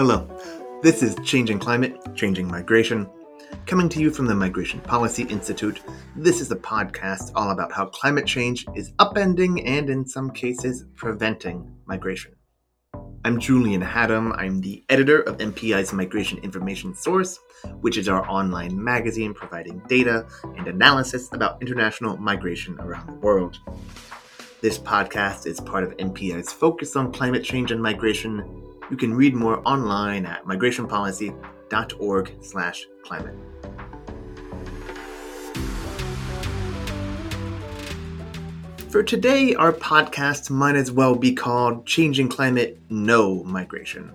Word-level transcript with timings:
Hello, 0.00 0.26
this 0.80 1.02
is 1.02 1.14
Changing 1.26 1.58
Climate, 1.58 1.94
Changing 2.14 2.48
Migration. 2.48 3.06
Coming 3.66 3.86
to 3.90 4.00
you 4.00 4.10
from 4.10 4.24
the 4.24 4.34
Migration 4.34 4.80
Policy 4.80 5.24
Institute, 5.24 5.82
this 6.16 6.40
is 6.40 6.50
a 6.50 6.56
podcast 6.56 7.32
all 7.34 7.50
about 7.50 7.70
how 7.70 7.84
climate 7.84 8.24
change 8.24 8.64
is 8.74 8.92
upending 8.92 9.62
and, 9.66 9.90
in 9.90 10.06
some 10.06 10.30
cases, 10.30 10.86
preventing 10.94 11.70
migration. 11.84 12.34
I'm 13.26 13.38
Julian 13.38 13.82
Hattem. 13.82 14.34
I'm 14.38 14.62
the 14.62 14.82
editor 14.88 15.20
of 15.20 15.36
MPI's 15.36 15.92
Migration 15.92 16.38
Information 16.38 16.94
Source, 16.94 17.38
which 17.82 17.98
is 17.98 18.08
our 18.08 18.26
online 18.26 18.82
magazine 18.82 19.34
providing 19.34 19.82
data 19.86 20.26
and 20.56 20.66
analysis 20.66 21.28
about 21.34 21.60
international 21.60 22.16
migration 22.16 22.80
around 22.80 23.06
the 23.06 23.20
world. 23.20 23.58
This 24.62 24.78
podcast 24.78 25.46
is 25.46 25.60
part 25.60 25.84
of 25.84 25.94
MPI's 25.98 26.50
focus 26.50 26.96
on 26.96 27.12
climate 27.12 27.44
change 27.44 27.70
and 27.70 27.82
migration. 27.82 28.69
You 28.90 28.96
can 28.96 29.14
read 29.14 29.34
more 29.34 29.62
online 29.64 30.26
at 30.26 30.44
migrationpolicy.org/climate. 30.44 33.34
For 38.88 39.04
today, 39.04 39.54
our 39.54 39.72
podcast 39.72 40.50
might 40.50 40.74
as 40.74 40.90
well 40.90 41.14
be 41.14 41.32
called 41.32 41.86
Changing 41.86 42.28
Climate 42.28 42.80
No 42.90 43.44
Migration. 43.44 44.10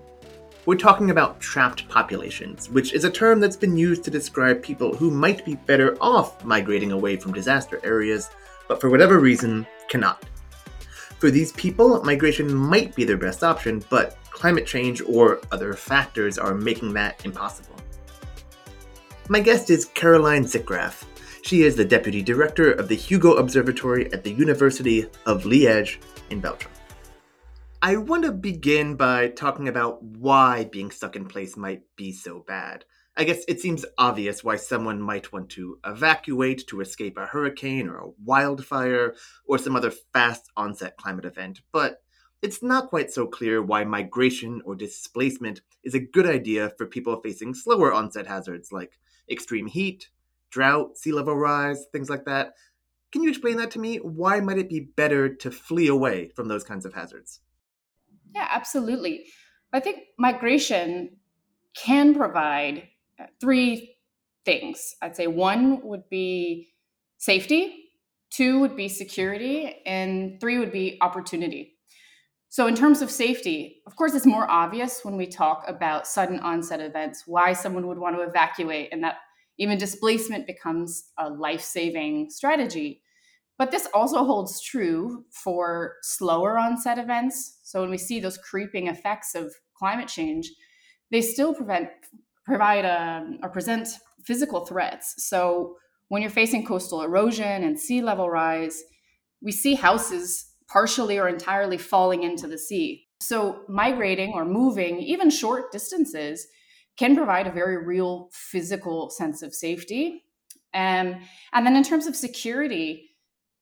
We're 0.65 0.75
talking 0.75 1.11
about 1.11 1.39
trapped 1.39 1.87
populations, 1.87 2.69
which 2.69 2.93
is 2.93 3.05
a 3.05 3.09
term 3.09 3.39
that's 3.39 3.55
been 3.55 3.77
used 3.77 4.03
to 4.03 4.11
describe 4.11 4.61
people 4.61 4.93
who 4.93 5.11
might 5.11 5.45
be 5.45 5.55
better 5.55 5.95
off 6.01 6.43
migrating 6.43 6.91
away 6.91 7.15
from 7.15 7.31
disaster 7.31 7.79
areas, 7.85 8.29
but 8.67 8.81
for 8.81 8.89
whatever 8.89 9.19
reason 9.19 9.65
cannot. 9.89 10.25
For 11.19 11.31
these 11.31 11.51
people, 11.53 12.03
migration 12.03 12.53
might 12.53 12.95
be 12.95 13.03
their 13.03 13.17
best 13.17 13.43
option, 13.43 13.83
but 13.89 14.17
climate 14.29 14.65
change 14.65 15.01
or 15.01 15.41
other 15.51 15.73
factors 15.73 16.37
are 16.37 16.53
making 16.53 16.93
that 16.93 17.25
impossible. 17.25 17.75
My 19.29 19.39
guest 19.39 19.69
is 19.69 19.85
Caroline 19.85 20.45
Zickgraf, 20.45 21.03
she 21.45 21.61
is 21.61 21.75
the 21.75 21.85
deputy 21.85 22.23
director 22.23 22.71
of 22.71 22.87
the 22.87 22.95
Hugo 22.95 23.33
Observatory 23.33 24.11
at 24.11 24.23
the 24.23 24.31
University 24.31 25.05
of 25.27 25.43
Liège 25.43 25.97
in 26.31 26.39
Belgium. 26.39 26.71
I 27.83 27.97
want 27.97 28.23
to 28.23 28.31
begin 28.31 28.95
by 28.95 29.27
talking 29.27 29.67
about 29.67 30.01
why 30.01 30.63
being 30.63 30.89
stuck 30.89 31.15
in 31.15 31.27
place 31.27 31.55
might 31.55 31.83
be 31.95 32.11
so 32.11 32.39
bad. 32.39 32.85
I 33.17 33.23
guess 33.23 33.45
it 33.47 33.61
seems 33.61 33.85
obvious 33.97 34.43
why 34.43 34.57
someone 34.57 35.01
might 35.01 35.31
want 35.31 35.49
to 35.51 35.79
evacuate 35.85 36.67
to 36.67 36.81
escape 36.81 37.17
a 37.17 37.25
hurricane 37.25 37.87
or 37.87 37.97
a 37.97 38.09
wildfire 38.23 39.15
or 39.47 39.57
some 39.57 39.75
other 39.75 39.91
fast 40.11 40.51
onset 40.57 40.97
climate 40.97 41.23
event, 41.23 41.61
but 41.71 42.01
it's 42.41 42.61
not 42.61 42.89
quite 42.89 43.11
so 43.11 43.25
clear 43.25 43.61
why 43.61 43.85
migration 43.85 44.61
or 44.65 44.75
displacement 44.75 45.61
is 45.83 45.93
a 45.93 45.99
good 45.99 46.27
idea 46.27 46.73
for 46.77 46.85
people 46.85 47.21
facing 47.21 47.53
slower 47.53 47.93
onset 47.93 48.27
hazards 48.27 48.73
like 48.73 48.99
extreme 49.31 49.67
heat, 49.67 50.09
drought, 50.49 50.97
sea 50.97 51.13
level 51.13 51.37
rise, 51.37 51.85
things 51.93 52.09
like 52.09 52.25
that. 52.25 52.53
Can 53.13 53.23
you 53.23 53.29
explain 53.29 53.55
that 53.57 53.71
to 53.71 53.79
me? 53.79 53.97
Why 53.97 54.41
might 54.41 54.57
it 54.57 54.69
be 54.69 54.81
better 54.81 55.33
to 55.35 55.51
flee 55.51 55.87
away 55.87 56.31
from 56.35 56.49
those 56.49 56.65
kinds 56.65 56.85
of 56.85 56.93
hazards? 56.93 57.39
Yeah, 58.33 58.47
absolutely. 58.51 59.27
I 59.71 59.79
think 59.79 59.99
migration 60.17 61.15
can 61.75 62.13
provide 62.13 62.89
three 63.39 63.95
things. 64.45 64.95
I'd 65.01 65.15
say 65.15 65.27
one 65.27 65.81
would 65.83 66.09
be 66.09 66.69
safety, 67.17 67.89
two 68.29 68.59
would 68.59 68.75
be 68.75 68.87
security, 68.89 69.81
and 69.85 70.39
three 70.39 70.57
would 70.57 70.71
be 70.71 70.97
opportunity. 71.01 71.73
So, 72.49 72.67
in 72.67 72.75
terms 72.75 73.01
of 73.01 73.11
safety, 73.11 73.81
of 73.85 73.95
course, 73.97 74.13
it's 74.13 74.25
more 74.25 74.49
obvious 74.49 75.03
when 75.03 75.17
we 75.17 75.27
talk 75.27 75.65
about 75.67 76.07
sudden 76.07 76.39
onset 76.39 76.79
events 76.79 77.23
why 77.25 77.53
someone 77.53 77.87
would 77.87 77.97
want 77.97 78.15
to 78.15 78.21
evacuate, 78.21 78.89
and 78.93 79.03
that 79.03 79.15
even 79.57 79.77
displacement 79.77 80.47
becomes 80.47 81.11
a 81.17 81.29
life 81.29 81.61
saving 81.61 82.29
strategy. 82.29 83.01
But 83.57 83.71
this 83.71 83.87
also 83.93 84.25
holds 84.25 84.61
true 84.61 85.25
for 85.31 85.95
slower 86.01 86.57
onset 86.57 86.97
events. 86.97 87.59
So 87.63 87.81
when 87.81 87.89
we 87.89 87.97
see 87.97 88.19
those 88.19 88.37
creeping 88.37 88.87
effects 88.87 89.33
of 89.33 89.53
climate 89.77 90.09
change, 90.09 90.51
they 91.11 91.21
still 91.21 91.53
prevent, 91.53 91.89
provide 92.45 92.85
or 93.41 93.49
present 93.49 93.87
physical 94.25 94.65
threats. 94.65 95.15
So 95.17 95.75
when 96.07 96.21
you're 96.21 96.31
facing 96.31 96.65
coastal 96.65 97.01
erosion 97.01 97.63
and 97.63 97.79
sea 97.79 98.01
level 98.01 98.29
rise, 98.29 98.81
we 99.41 99.51
see 99.51 99.75
houses 99.75 100.51
partially 100.67 101.17
or 101.17 101.27
entirely 101.27 101.77
falling 101.77 102.23
into 102.23 102.47
the 102.47 102.57
sea. 102.57 103.07
So 103.21 103.61
migrating 103.67 104.33
or 104.33 104.45
moving, 104.45 104.99
even 104.99 105.29
short 105.29 105.71
distances, 105.71 106.47
can 106.97 107.15
provide 107.15 107.47
a 107.47 107.51
very 107.51 107.83
real 107.85 108.29
physical 108.31 109.09
sense 109.09 109.41
of 109.41 109.53
safety. 109.53 110.23
Um, 110.73 111.21
and 111.53 111.65
then 111.65 111.75
in 111.75 111.83
terms 111.83 112.07
of 112.07 112.15
security, 112.15 113.09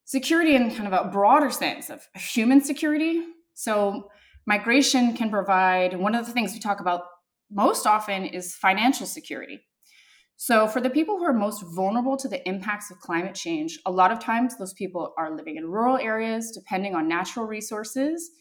security 0.06 0.56
in 0.56 0.74
kind 0.74 0.92
of 0.92 0.94
a 0.94 1.10
broader 1.10 1.52
sense 1.52 1.90
of 1.90 2.08
human 2.16 2.62
security. 2.62 3.24
So 3.54 4.10
migration 4.46 5.16
can 5.16 5.30
provide 5.30 5.98
one 5.98 6.16
of 6.16 6.26
the 6.26 6.32
things 6.32 6.54
we 6.54 6.60
talk 6.60 6.80
about 6.80 7.04
most 7.54 7.86
often 7.86 8.26
is 8.26 8.56
financial 8.56 9.06
security. 9.06 9.62
So, 10.36 10.68
for 10.68 10.82
the 10.82 10.90
people 10.90 11.18
who 11.18 11.26
are 11.26 11.34
most 11.34 11.64
vulnerable 11.76 12.18
to 12.18 12.28
the 12.28 12.46
impacts 12.48 12.92
of 12.92 13.00
climate 13.00 13.36
change, 13.36 13.80
a 13.86 13.92
lot 13.92 14.12
of 14.12 14.20
times 14.20 14.58
those 14.58 14.74
people 14.74 15.14
are 15.18 15.36
living 15.36 15.58
in 15.58 15.70
rural 15.70 15.98
areas, 15.98 16.52
depending 16.52 16.96
on 16.96 17.08
natural 17.08 17.46
resources. 17.46 18.32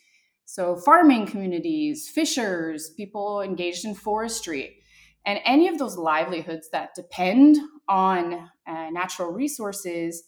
So, 0.44 0.76
farming 0.76 1.26
communities, 1.26 2.10
fishers, 2.12 2.90
people 2.96 3.40
engaged 3.42 3.84
in 3.84 3.94
forestry. 3.94 4.78
And 5.24 5.38
any 5.44 5.68
of 5.68 5.78
those 5.78 5.96
livelihoods 5.96 6.68
that 6.72 6.94
depend 6.96 7.58
on 7.88 8.48
uh, 8.66 8.90
natural 8.90 9.30
resources 9.30 10.24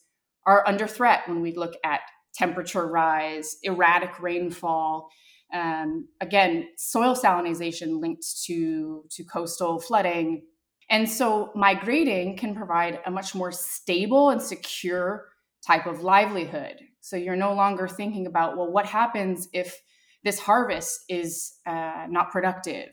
are 0.47 0.67
under 0.69 0.87
threat 0.87 1.23
when 1.27 1.41
we 1.41 1.53
look 1.57 1.75
at 1.85 2.01
temperature 2.35 2.87
rise, 2.87 3.57
erratic 3.63 4.21
rainfall, 4.21 5.09
um, 5.55 6.09
again, 6.21 6.69
soil 6.77 7.15
salinization 7.15 8.01
linked 8.01 8.25
to, 8.45 9.05
to 9.11 9.25
coastal 9.25 9.81
flooding. 9.81 10.43
And 10.91 11.09
so 11.09 11.53
migrating 11.55 12.37
can 12.37 12.55
provide 12.55 12.99
a 13.07 13.11
much 13.11 13.35
more 13.35 13.53
stable 13.53 14.31
and 14.31 14.43
secure 14.43 15.29
type 15.67 15.87
of 15.87 16.03
livelihood. 16.03 16.81
So 17.01 17.17
you're 17.17 17.37
no 17.37 17.55
longer 17.55 17.87
thinking 17.87 18.27
about, 18.27 18.57
well, 18.57 18.71
what 18.71 18.87
happens 18.87 19.49
if 19.53 19.81
this 20.25 20.39
harvest 20.39 21.05
is 21.09 21.55
uh, 21.67 22.07
not 22.09 22.31
productive? 22.31 22.93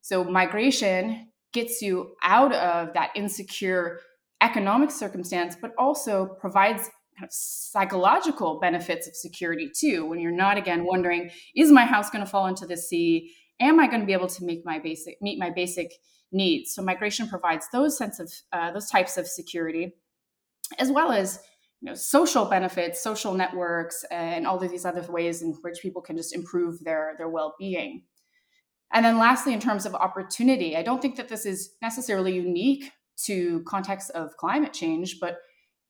So 0.00 0.24
migration 0.24 1.28
gets 1.52 1.82
you 1.82 2.14
out 2.22 2.54
of 2.54 2.94
that 2.94 3.10
insecure 3.14 4.00
economic 4.40 4.90
circumstance, 4.90 5.56
but 5.60 5.72
also 5.76 6.36
provides 6.40 6.88
kind 7.18 7.28
of 7.28 7.32
psychological 7.32 8.60
benefits 8.60 9.08
of 9.08 9.16
security 9.16 9.70
too. 9.74 10.06
When 10.06 10.20
you're 10.20 10.30
not 10.30 10.56
again 10.56 10.84
wondering, 10.84 11.30
is 11.56 11.72
my 11.72 11.84
house 11.84 12.10
going 12.10 12.24
to 12.24 12.30
fall 12.30 12.46
into 12.46 12.66
the 12.66 12.76
sea? 12.76 13.34
Am 13.60 13.80
I 13.80 13.88
going 13.88 14.00
to 14.00 14.06
be 14.06 14.12
able 14.12 14.28
to 14.28 14.44
make 14.44 14.64
my 14.64 14.78
basic 14.78 15.20
meet 15.20 15.38
my 15.38 15.50
basic 15.50 15.92
needs? 16.30 16.74
So 16.74 16.82
migration 16.82 17.28
provides 17.28 17.66
those 17.72 17.98
sense 17.98 18.20
of 18.20 18.32
uh, 18.52 18.70
those 18.70 18.88
types 18.88 19.16
of 19.16 19.26
security, 19.26 19.94
as 20.78 20.92
well 20.92 21.10
as 21.10 21.40
you 21.80 21.86
know 21.86 21.94
social 21.94 22.44
benefits, 22.44 23.02
social 23.02 23.34
networks, 23.34 24.04
and 24.10 24.46
all 24.46 24.62
of 24.62 24.70
these 24.70 24.84
other 24.84 25.02
ways 25.10 25.42
in 25.42 25.54
which 25.62 25.80
people 25.82 26.02
can 26.02 26.16
just 26.16 26.34
improve 26.34 26.84
their 26.84 27.14
their 27.18 27.28
well 27.28 27.54
being. 27.58 28.04
And 28.92 29.04
then 29.04 29.18
lastly, 29.18 29.52
in 29.52 29.60
terms 29.60 29.84
of 29.84 29.94
opportunity, 29.94 30.76
I 30.76 30.82
don't 30.82 31.02
think 31.02 31.16
that 31.16 31.28
this 31.28 31.44
is 31.44 31.72
necessarily 31.82 32.34
unique 32.34 32.92
to 33.24 33.62
context 33.66 34.10
of 34.12 34.36
climate 34.36 34.72
change, 34.72 35.18
but 35.20 35.38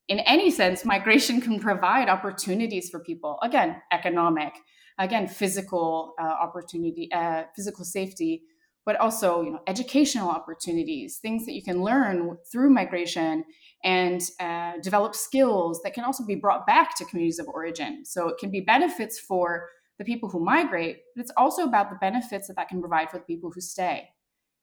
in 0.08 0.20
any 0.20 0.50
sense, 0.50 0.84
migration 0.84 1.40
can 1.40 1.60
provide 1.60 2.08
opportunities 2.08 2.88
for 2.88 2.98
people. 2.98 3.38
Again, 3.42 3.80
economic, 3.92 4.54
again, 4.98 5.28
physical 5.28 6.14
uh, 6.20 6.24
opportunity, 6.24 7.10
uh, 7.12 7.44
physical 7.54 7.84
safety, 7.84 8.42
but 8.86 8.96
also 8.96 9.42
you 9.42 9.50
know 9.50 9.60
educational 9.66 10.30
opportunities, 10.30 11.18
things 11.18 11.44
that 11.44 11.52
you 11.52 11.62
can 11.62 11.82
learn 11.82 12.38
through 12.50 12.70
migration 12.70 13.44
and 13.84 14.22
uh, 14.40 14.72
develop 14.82 15.14
skills 15.14 15.82
that 15.84 15.92
can 15.92 16.04
also 16.04 16.24
be 16.24 16.34
brought 16.34 16.66
back 16.66 16.96
to 16.96 17.04
communities 17.04 17.38
of 17.38 17.46
origin. 17.48 18.02
So 18.04 18.28
it 18.28 18.38
can 18.38 18.50
be 18.50 18.60
benefits 18.62 19.20
for 19.20 19.68
the 19.98 20.04
people 20.04 20.30
who 20.30 20.40
migrate, 20.40 21.00
but 21.14 21.20
it's 21.20 21.32
also 21.36 21.64
about 21.64 21.90
the 21.90 21.96
benefits 21.96 22.46
that 22.48 22.56
that 22.56 22.68
can 22.68 22.80
provide 22.80 23.10
for 23.10 23.18
the 23.18 23.24
people 23.24 23.50
who 23.54 23.60
stay, 23.60 24.08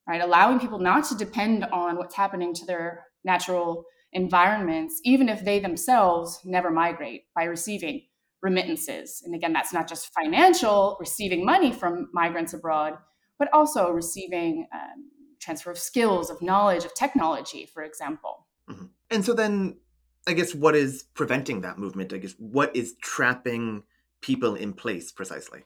right? 0.07 0.21
Allowing 0.21 0.59
people 0.59 0.79
not 0.79 1.03
to 1.09 1.15
depend 1.15 1.63
on 1.65 1.97
what's 1.97 2.15
happening 2.15 2.51
to 2.55 2.65
their 2.65 3.05
natural 3.23 3.85
environments, 4.15 4.99
even 5.03 5.29
if 5.29 5.45
they 5.45 5.59
themselves 5.59 6.39
never 6.43 6.71
migrate 6.71 7.25
by 7.35 7.43
receiving 7.43 8.01
remittances. 8.41 9.21
And 9.25 9.35
again, 9.35 9.53
that's 9.53 9.73
not 9.73 9.87
just 9.87 10.11
financial, 10.13 10.97
receiving 10.99 11.45
money 11.45 11.71
from 11.71 12.09
migrants 12.13 12.53
abroad, 12.53 12.97
but 13.37 13.49
also 13.53 13.91
receiving 13.91 14.67
um, 14.73 15.11
transfer 15.39 15.69
of 15.69 15.77
skills, 15.77 16.29
of 16.29 16.41
knowledge, 16.41 16.85
of 16.85 16.93
technology, 16.93 17.69
for 17.71 17.83
example. 17.83 18.47
Mm-hmm. 18.69 18.85
And 19.11 19.25
so 19.25 19.33
then, 19.33 19.77
I 20.25 20.33
guess, 20.33 20.55
what 20.55 20.75
is 20.75 21.03
preventing 21.13 21.61
that 21.61 21.77
movement? 21.77 22.13
I 22.13 22.17
guess, 22.17 22.33
what 22.39 22.75
is 22.75 22.95
trapping 23.01 23.83
people 24.21 24.55
in 24.55 24.73
place 24.73 25.11
precisely? 25.11 25.65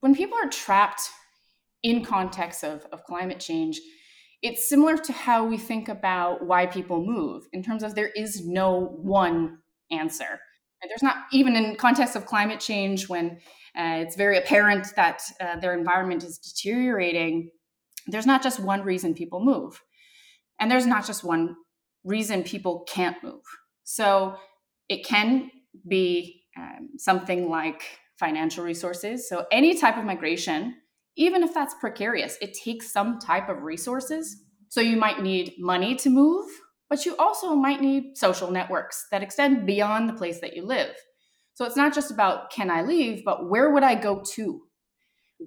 When 0.00 0.14
people 0.14 0.38
are 0.42 0.48
trapped 0.48 1.02
in 1.82 2.04
context 2.04 2.62
of, 2.62 2.86
of 2.92 3.04
climate 3.04 3.40
change, 3.40 3.80
it's 4.42 4.68
similar 4.68 4.98
to 4.98 5.12
how 5.12 5.44
we 5.44 5.56
think 5.56 5.88
about 5.88 6.44
why 6.44 6.66
people 6.66 7.04
move 7.04 7.44
in 7.52 7.62
terms 7.62 7.82
of 7.82 7.94
there 7.94 8.10
is 8.16 8.44
no 8.44 8.96
one 9.00 9.58
answer. 9.90 10.40
There's 10.82 11.02
not 11.02 11.16
even 11.30 11.54
in 11.54 11.76
context 11.76 12.16
of 12.16 12.26
climate 12.26 12.58
change 12.58 13.08
when 13.08 13.38
uh, 13.78 14.02
it's 14.02 14.16
very 14.16 14.36
apparent 14.36 14.88
that 14.96 15.22
uh, 15.40 15.60
their 15.60 15.78
environment 15.78 16.24
is 16.24 16.38
deteriorating. 16.38 17.50
There's 18.08 18.26
not 18.26 18.42
just 18.42 18.58
one 18.58 18.82
reason 18.82 19.14
people 19.14 19.44
move, 19.44 19.80
and 20.58 20.68
there's 20.68 20.86
not 20.86 21.06
just 21.06 21.22
one 21.22 21.54
reason 22.02 22.42
people 22.42 22.84
can't 22.88 23.16
move. 23.22 23.42
So 23.84 24.34
it 24.88 25.06
can 25.06 25.52
be 25.88 26.42
um, 26.56 26.90
something 26.98 27.48
like 27.48 27.84
financial 28.18 28.64
resources. 28.64 29.28
So 29.28 29.46
any 29.52 29.78
type 29.78 29.96
of 29.96 30.04
migration, 30.04 30.74
even 31.16 31.42
if 31.42 31.52
that's 31.52 31.74
precarious, 31.80 32.38
it 32.40 32.54
takes 32.54 32.92
some 32.92 33.18
type 33.18 33.48
of 33.48 33.62
resources. 33.62 34.42
So 34.68 34.80
you 34.80 34.96
might 34.96 35.22
need 35.22 35.54
money 35.58 35.94
to 35.96 36.10
move, 36.10 36.46
but 36.88 37.04
you 37.04 37.16
also 37.16 37.54
might 37.54 37.80
need 37.80 38.16
social 38.16 38.50
networks 38.50 39.06
that 39.10 39.22
extend 39.22 39.66
beyond 39.66 40.08
the 40.08 40.14
place 40.14 40.40
that 40.40 40.56
you 40.56 40.64
live. 40.64 40.94
So 41.54 41.66
it's 41.66 41.76
not 41.76 41.94
just 41.94 42.10
about 42.10 42.50
can 42.50 42.70
I 42.70 42.82
leave, 42.82 43.24
but 43.24 43.50
where 43.50 43.70
would 43.70 43.82
I 43.82 43.94
go 43.94 44.22
to? 44.34 44.62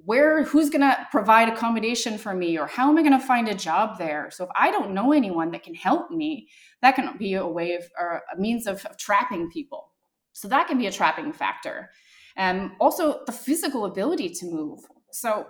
Where 0.03 0.43
who's 0.43 0.69
going 0.69 0.81
to 0.81 1.07
provide 1.09 1.49
accommodation 1.49 2.17
for 2.17 2.33
me 2.35 2.57
or 2.57 2.67
how 2.67 2.89
am 2.89 2.97
I 2.97 3.01
going 3.01 3.19
to 3.19 3.25
find 3.25 3.47
a 3.47 3.55
job 3.55 3.97
there? 3.97 4.29
So 4.29 4.43
if 4.43 4.49
I 4.55 4.69
don't 4.69 4.93
know 4.93 5.13
anyone 5.13 5.51
that 5.51 5.63
can 5.63 5.73
help 5.73 6.11
me, 6.11 6.49
that 6.81 6.95
can 6.95 7.17
be 7.17 7.33
a 7.33 7.47
way 7.47 7.73
of 7.73 7.83
or 7.97 8.21
a 8.31 8.39
means 8.39 8.67
of, 8.67 8.85
of 8.85 8.97
trapping 8.97 9.49
people. 9.49 9.91
So 10.33 10.47
that 10.49 10.67
can 10.67 10.77
be 10.77 10.87
a 10.87 10.91
trapping 10.91 11.31
factor. 11.31 11.89
And 12.35 12.59
um, 12.59 12.75
also 12.79 13.21
the 13.25 13.31
physical 13.31 13.85
ability 13.85 14.29
to 14.29 14.45
move. 14.45 14.79
So 15.15 15.47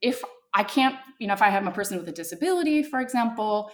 if 0.00 0.22
I 0.54 0.62
can't, 0.62 0.96
you 1.18 1.26
know, 1.26 1.34
if 1.34 1.42
I 1.42 1.50
have 1.50 1.66
a 1.66 1.70
person 1.70 1.98
with 1.98 2.08
a 2.08 2.12
disability, 2.12 2.82
for 2.82 3.00
example, 3.00 3.70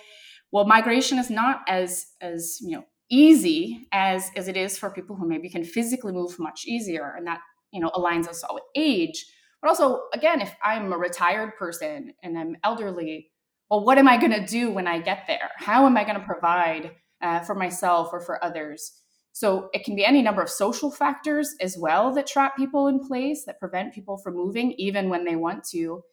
well, 0.53 0.65
migration 0.65 1.19
is 1.19 1.31
not 1.31 1.61
as 1.69 2.07
as 2.21 2.59
you 2.61 2.77
know 2.77 2.85
easy 3.11 3.87
as 3.93 4.31
as 4.37 4.49
it 4.49 4.57
is 4.57 4.79
for 4.79 4.91
people 4.91 5.17
who 5.17 5.29
maybe 5.29 5.51
can 5.51 5.65
physically 5.65 6.13
move 6.13 6.39
much 6.39 6.65
easier, 6.67 7.15
and 7.17 7.27
that 7.27 7.41
you 7.73 7.81
know 7.81 7.91
aligns 7.91 8.27
us 8.29 8.43
all 8.43 8.55
with 8.55 8.65
age. 8.75 9.27
But 9.61 9.69
also, 9.69 10.03
again, 10.13 10.41
if 10.41 10.55
I'm 10.63 10.93
a 10.93 10.99
retired 10.99 11.57
person 11.59 12.13
and 12.23 12.39
I'm 12.39 12.57
elderly, 12.65 13.31
well, 13.71 13.85
what 13.85 13.99
am 13.99 14.09
I 14.09 14.19
going 14.19 14.33
to 14.33 14.47
do 14.47 14.71
when 14.71 14.87
I 14.87 15.01
get 15.01 15.25
there? 15.27 15.51
How 15.57 15.87
am 15.87 15.97
I 15.97 16.05
going 16.05 16.21
to 16.21 16.27
provide 16.27 16.93
uh, 17.23 17.41
for 17.41 17.55
myself 17.55 18.11
or 18.13 18.21
for 18.21 18.45
others? 18.45 19.04
So 19.35 19.69
it 19.73 19.85
can 19.85 19.97
be 19.97 20.05
any 20.05 20.23
number 20.23 20.43
of 20.43 20.49
social 20.49 20.93
factors 20.93 21.57
as 21.61 21.77
well 21.77 22.15
that 22.15 22.29
trap 22.29 22.57
people 22.57 22.87
in 22.87 23.01
place, 23.01 23.45
that 23.47 23.59
prevent 23.59 23.93
people 23.93 24.17
from 24.17 24.37
moving 24.37 24.73
even 24.79 25.09
when 25.09 25.25
they 25.25 25.35
want 25.35 25.65
to. 25.71 26.05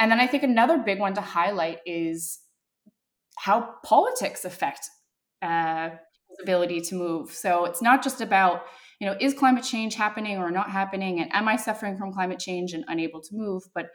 And 0.00 0.10
then 0.10 0.18
I 0.18 0.26
think 0.26 0.42
another 0.42 0.76
big 0.76 0.98
one 0.98 1.14
to 1.14 1.20
highlight 1.20 1.78
is 1.86 2.40
how 3.38 3.74
politics 3.84 4.44
affect 4.44 4.90
uh, 5.42 5.90
ability 6.42 6.80
to 6.80 6.96
move. 6.96 7.30
So 7.30 7.66
it's 7.66 7.82
not 7.82 8.02
just 8.02 8.20
about, 8.20 8.62
you 8.98 9.06
know, 9.06 9.16
is 9.20 9.32
climate 9.32 9.62
change 9.62 9.94
happening 9.94 10.38
or 10.38 10.50
not 10.50 10.68
happening? 10.68 11.20
And 11.20 11.32
am 11.32 11.46
I 11.46 11.54
suffering 11.54 11.96
from 11.96 12.12
climate 12.12 12.40
change 12.40 12.72
and 12.72 12.84
unable 12.88 13.20
to 13.20 13.36
move? 13.36 13.62
But 13.76 13.90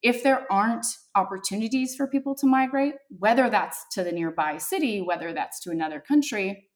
if 0.00 0.22
there 0.22 0.50
aren't 0.50 0.86
opportunities 1.14 1.94
for 1.94 2.06
people 2.06 2.34
to 2.36 2.46
migrate, 2.46 2.94
whether 3.10 3.50
that's 3.50 3.84
to 3.92 4.02
the 4.02 4.12
nearby 4.12 4.56
city, 4.56 5.02
whether 5.02 5.34
that's 5.34 5.60
to 5.64 5.70
another 5.70 6.00
country, 6.00 6.68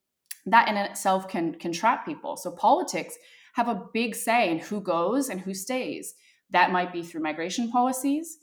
that 0.50 0.68
in 0.68 0.76
itself 0.76 1.28
can, 1.28 1.54
can 1.54 1.72
trap 1.72 2.04
people. 2.04 2.36
So 2.36 2.50
politics 2.50 3.16
have 3.54 3.68
a 3.68 3.86
big 3.92 4.14
say 4.14 4.50
in 4.50 4.58
who 4.58 4.80
goes 4.80 5.28
and 5.28 5.40
who 5.40 5.54
stays. 5.54 6.14
That 6.50 6.72
might 6.72 6.92
be 6.92 7.02
through 7.02 7.22
migration 7.22 7.70
policies 7.70 8.38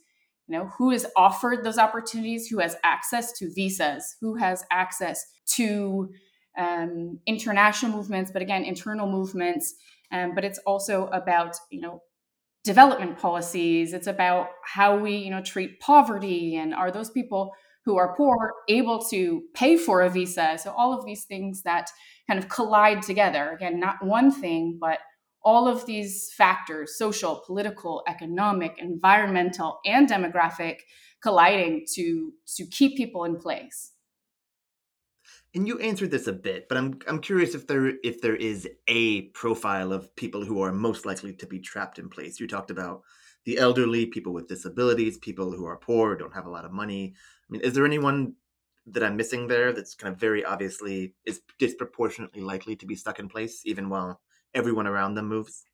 you 0.48 0.56
know 0.56 0.66
who 0.78 0.90
is 0.90 1.06
offered 1.16 1.62
those 1.62 1.78
opportunities 1.78 2.48
who 2.48 2.58
has 2.58 2.76
access 2.82 3.32
to 3.32 3.52
visas 3.54 4.16
who 4.20 4.34
has 4.34 4.64
access 4.70 5.24
to 5.46 6.10
um, 6.56 7.20
international 7.26 7.92
movements 7.92 8.30
but 8.32 8.42
again 8.42 8.64
internal 8.64 9.10
movements 9.10 9.74
um, 10.10 10.34
but 10.34 10.44
it's 10.44 10.58
also 10.60 11.06
about 11.08 11.56
you 11.70 11.80
know 11.80 12.02
development 12.64 13.18
policies 13.18 13.92
it's 13.92 14.06
about 14.06 14.48
how 14.64 14.96
we 14.96 15.16
you 15.16 15.30
know 15.30 15.42
treat 15.42 15.78
poverty 15.80 16.56
and 16.56 16.74
are 16.74 16.90
those 16.90 17.10
people 17.10 17.52
who 17.88 17.96
are 17.96 18.14
poor 18.16 18.52
able 18.68 18.98
to 18.98 19.42
pay 19.54 19.76
for 19.76 20.02
a 20.02 20.10
visa 20.10 20.58
so 20.62 20.70
all 20.72 20.92
of 20.92 21.04
these 21.06 21.24
things 21.24 21.62
that 21.62 21.90
kind 22.28 22.38
of 22.38 22.48
collide 22.48 23.00
together 23.02 23.50
again 23.50 23.80
not 23.80 23.96
one 24.04 24.30
thing 24.30 24.76
but 24.78 24.98
all 25.42 25.68
of 25.68 25.86
these 25.86 26.30
factors 26.36 26.98
social, 26.98 27.42
political, 27.46 28.02
economic, 28.06 28.74
environmental, 28.78 29.80
and 29.86 30.08
demographic 30.08 30.80
colliding 31.22 31.86
to, 31.94 32.32
to 32.56 32.66
keep 32.66 32.96
people 32.96 33.24
in 33.24 33.38
place. 33.38 33.92
And 35.54 35.66
you 35.66 35.78
answered 35.78 36.10
this 36.10 36.26
a 36.26 36.32
bit, 36.32 36.68
but 36.68 36.76
I'm 36.76 36.98
I'm 37.08 37.20
curious 37.20 37.54
if 37.54 37.66
there 37.66 37.94
if 38.04 38.20
there 38.20 38.36
is 38.36 38.68
a 38.86 39.22
profile 39.28 39.94
of 39.94 40.14
people 40.14 40.44
who 40.44 40.60
are 40.60 40.72
most 40.72 41.06
likely 41.06 41.32
to 41.36 41.46
be 41.46 41.58
trapped 41.58 41.98
in 41.98 42.10
place. 42.10 42.38
You 42.38 42.46
talked 42.46 42.70
about 42.70 43.02
the 43.46 43.56
elderly, 43.56 44.04
people 44.04 44.34
with 44.34 44.46
disabilities, 44.46 45.16
people 45.16 45.50
who 45.50 45.64
are 45.64 45.78
poor, 45.78 46.16
don't 46.16 46.34
have 46.34 46.44
a 46.44 46.50
lot 46.50 46.66
of 46.66 46.72
money. 46.72 47.14
I 47.48 47.52
mean, 47.52 47.60
is 47.62 47.74
there 47.74 47.86
anyone 47.86 48.34
that 48.86 49.02
I'm 49.02 49.16
missing 49.16 49.48
there 49.48 49.72
that's 49.72 49.94
kind 49.94 50.12
of 50.12 50.20
very 50.20 50.44
obviously 50.44 51.14
is 51.26 51.40
disproportionately 51.58 52.40
likely 52.40 52.76
to 52.76 52.86
be 52.86 52.94
stuck 52.94 53.18
in 53.18 53.28
place, 53.28 53.62
even 53.64 53.88
while 53.88 54.20
everyone 54.54 54.86
around 54.86 55.14
them 55.14 55.28
moves? 55.28 55.64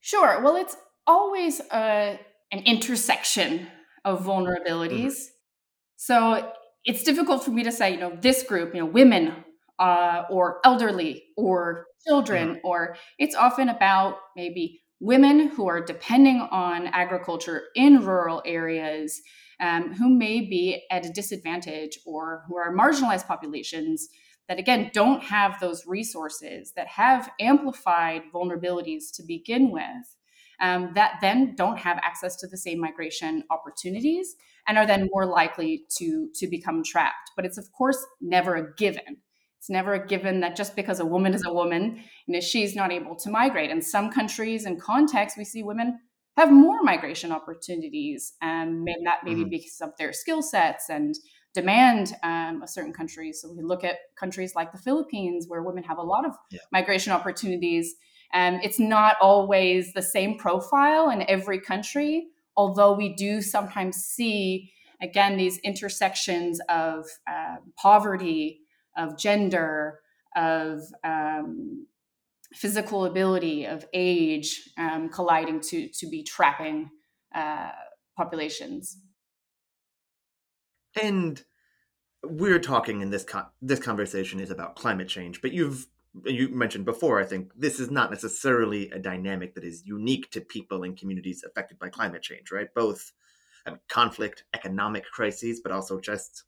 Sure. 0.00 0.40
Well, 0.42 0.56
it's 0.56 0.76
always 1.06 1.60
a, 1.60 1.74
uh, 1.74 2.16
an 2.50 2.60
intersection 2.60 3.66
of 4.04 4.24
vulnerabilities. 4.24 5.12
Mm-hmm. 5.12 5.96
So 5.96 6.52
it's 6.84 7.02
difficult 7.02 7.44
for 7.44 7.50
me 7.50 7.62
to 7.64 7.72
say, 7.72 7.92
you 7.92 8.00
know, 8.00 8.16
this 8.20 8.42
group, 8.42 8.74
you 8.74 8.80
know, 8.80 8.86
women 8.86 9.44
uh, 9.78 10.22
or 10.30 10.60
elderly 10.64 11.24
or 11.36 11.86
children, 12.06 12.48
mm-hmm. 12.48 12.66
or 12.66 12.96
it's 13.18 13.34
often 13.34 13.68
about 13.68 14.16
maybe 14.36 14.80
women 15.00 15.48
who 15.48 15.68
are 15.68 15.84
depending 15.84 16.40
on 16.50 16.86
agriculture 16.88 17.64
in 17.74 18.04
rural 18.04 18.42
areas 18.46 19.20
um, 19.60 19.94
who 19.94 20.08
may 20.08 20.40
be 20.40 20.84
at 20.90 21.06
a 21.06 21.10
disadvantage 21.10 21.98
or 22.06 22.44
who 22.48 22.56
are 22.56 22.74
marginalized 22.74 23.26
populations 23.26 24.08
that 24.48 24.58
again 24.58 24.90
don't 24.94 25.22
have 25.22 25.60
those 25.60 25.86
resources 25.86 26.72
that 26.76 26.86
have 26.86 27.30
amplified 27.40 28.22
vulnerabilities 28.32 29.12
to 29.14 29.22
begin 29.22 29.70
with 29.70 30.16
um, 30.60 30.92
that 30.94 31.18
then 31.20 31.54
don't 31.54 31.78
have 31.78 31.98
access 32.02 32.36
to 32.36 32.46
the 32.48 32.56
same 32.56 32.80
migration 32.80 33.44
opportunities 33.50 34.34
and 34.66 34.76
are 34.76 34.86
then 34.86 35.08
more 35.12 35.26
likely 35.26 35.84
to 35.96 36.28
to 36.34 36.46
become 36.46 36.82
trapped. 36.82 37.30
But 37.36 37.44
it's 37.44 37.58
of 37.58 37.70
course 37.72 38.04
never 38.20 38.56
a 38.56 38.74
given. 38.74 39.18
It's 39.58 39.70
never 39.70 39.94
a 39.94 40.06
given 40.06 40.40
that 40.40 40.56
just 40.56 40.76
because 40.76 41.00
a 41.00 41.06
woman 41.06 41.34
is 41.34 41.44
a 41.44 41.52
woman 41.52 42.02
you 42.26 42.34
know 42.34 42.40
she's 42.40 42.74
not 42.74 42.92
able 42.92 43.16
to 43.16 43.30
migrate. 43.30 43.70
In 43.70 43.82
some 43.82 44.10
countries 44.10 44.64
and 44.64 44.80
contexts 44.80 45.38
we 45.38 45.44
see 45.44 45.62
women 45.62 46.00
have 46.38 46.52
more 46.52 46.82
migration 46.82 47.32
opportunities 47.32 48.34
and 48.40 48.82
maybe 48.82 49.00
that 49.04 49.18
maybe 49.24 49.40
mm-hmm. 49.40 49.50
because 49.50 49.80
of 49.80 49.90
their 49.98 50.12
skill 50.12 50.42
sets 50.42 50.88
and 50.88 51.14
demand 51.54 52.14
um, 52.22 52.62
of 52.62 52.68
certain 52.68 52.92
countries. 52.92 53.40
So 53.42 53.52
we 53.52 53.62
look 53.62 53.82
at 53.82 53.96
countries 54.16 54.54
like 54.54 54.70
the 54.70 54.78
Philippines, 54.78 55.46
where 55.48 55.62
women 55.62 55.82
have 55.84 55.98
a 55.98 56.02
lot 56.02 56.24
of 56.24 56.32
yeah. 56.50 56.60
migration 56.72 57.12
opportunities. 57.12 57.94
And 58.32 58.56
um, 58.56 58.60
it's 58.62 58.78
not 58.78 59.16
always 59.20 59.92
the 59.94 60.02
same 60.02 60.36
profile 60.38 61.10
in 61.10 61.24
every 61.28 61.60
country, 61.60 62.28
although 62.56 62.92
we 62.92 63.14
do 63.14 63.40
sometimes 63.40 63.96
see, 63.96 64.70
again, 65.02 65.36
these 65.36 65.58
intersections 65.58 66.60
of 66.68 67.06
uh, 67.26 67.56
poverty, 67.76 68.60
of 68.96 69.18
gender, 69.18 70.00
of 70.36 70.80
um, 71.04 71.86
physical 72.52 73.04
ability, 73.04 73.64
of 73.64 73.84
age 73.92 74.70
um, 74.78 75.08
colliding 75.08 75.60
to, 75.60 75.88
to 75.88 76.08
be 76.08 76.22
trapping 76.22 76.90
uh, 77.34 77.70
populations. 78.16 78.98
And 81.00 81.42
we're 82.24 82.58
talking 82.58 83.00
in 83.00 83.10
this 83.10 83.24
con- 83.24 83.46
this 83.62 83.78
conversation 83.78 84.40
is 84.40 84.50
about 84.50 84.76
climate 84.76 85.08
change, 85.08 85.40
but 85.40 85.52
you've 85.52 85.86
you 86.24 86.48
mentioned 86.48 86.84
before, 86.84 87.20
I 87.20 87.24
think 87.24 87.52
this 87.56 87.78
is 87.78 87.90
not 87.90 88.10
necessarily 88.10 88.90
a 88.90 88.98
dynamic 88.98 89.54
that 89.54 89.62
is 89.62 89.86
unique 89.86 90.30
to 90.32 90.40
people 90.40 90.82
and 90.82 90.96
communities 90.96 91.44
affected 91.46 91.78
by 91.78 91.90
climate 91.90 92.22
change, 92.22 92.50
right? 92.50 92.72
Both 92.74 93.12
conflict, 93.88 94.44
economic 94.54 95.04
crises, 95.12 95.60
but 95.60 95.72
also 95.72 96.00
just 96.00 96.44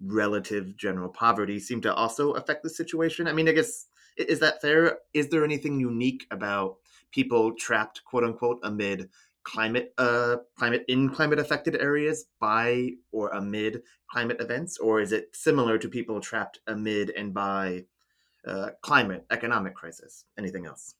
relative 0.00 0.76
general 0.76 1.10
poverty 1.10 1.58
seem 1.58 1.80
to 1.82 1.92
also 1.94 2.32
affect 2.32 2.62
the 2.62 2.70
situation. 2.70 3.26
I 3.26 3.32
mean, 3.32 3.48
I 3.48 3.52
guess 3.52 3.86
is 4.28 4.40
that 4.40 4.60
fair? 4.60 4.98
Is 5.14 5.28
there 5.28 5.44
anything 5.44 5.80
unique 5.80 6.26
about 6.30 6.76
people 7.12 7.54
trapped, 7.54 8.04
quote 8.04 8.24
unquote, 8.24 8.60
amid 8.62 9.08
climate 9.42 9.94
uh 9.96 10.36
climate 10.58 10.84
in 10.86 11.08
climate 11.08 11.38
affected 11.38 11.74
areas 11.76 12.26
by 12.40 12.90
or 13.10 13.30
amid 13.30 13.82
climate 14.10 14.36
events 14.38 14.76
or 14.76 15.00
is 15.00 15.12
it 15.12 15.34
similar 15.34 15.78
to 15.78 15.88
people 15.88 16.20
trapped 16.20 16.58
amid 16.66 17.08
and 17.16 17.32
by 17.32 17.82
uh, 18.46 18.68
climate 18.82 19.24
economic 19.30 19.74
crisis 19.74 20.26
anything 20.36 20.66
else 20.66 20.94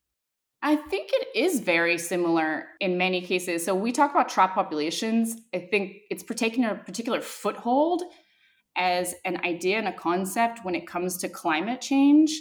I 0.62 0.76
think 0.76 1.10
it 1.12 1.28
is 1.34 1.60
very 1.60 1.96
similar 1.96 2.66
in 2.80 2.98
many 2.98 3.22
cases. 3.22 3.64
So 3.64 3.74
we 3.74 3.92
talk 3.92 4.10
about 4.10 4.28
trapped 4.28 4.54
populations. 4.54 5.36
I 5.54 5.58
think 5.58 5.96
it's 6.10 6.22
taking 6.22 6.66
a 6.66 6.74
particular 6.74 7.22
foothold 7.22 8.02
as 8.76 9.14
an 9.24 9.38
idea 9.42 9.78
and 9.78 9.88
a 9.88 9.92
concept 9.92 10.60
when 10.62 10.74
it 10.74 10.86
comes 10.86 11.16
to 11.18 11.30
climate 11.30 11.80
change, 11.80 12.32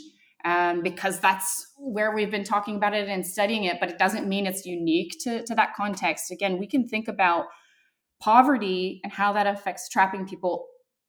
um, 0.45 0.81
because 0.81 1.19
that's 1.19 1.65
where 1.77 2.13
we've 2.13 2.31
been 2.31 2.43
talking 2.43 2.75
about 2.75 2.93
it 2.93 3.07
and 3.07 3.25
studying 3.25 3.65
it. 3.65 3.79
But 3.79 3.89
it 3.89 3.97
doesn't 3.97 4.27
mean 4.27 4.45
it's 4.45 4.65
unique 4.65 5.17
to, 5.21 5.43
to 5.45 5.55
that 5.55 5.75
context. 5.75 6.31
Again, 6.31 6.57
we 6.57 6.67
can 6.67 6.87
think 6.87 7.07
about 7.07 7.45
poverty 8.21 8.99
and 9.03 9.11
how 9.11 9.33
that 9.33 9.47
affects 9.47 9.89
trapping 9.89 10.27
people 10.27 10.67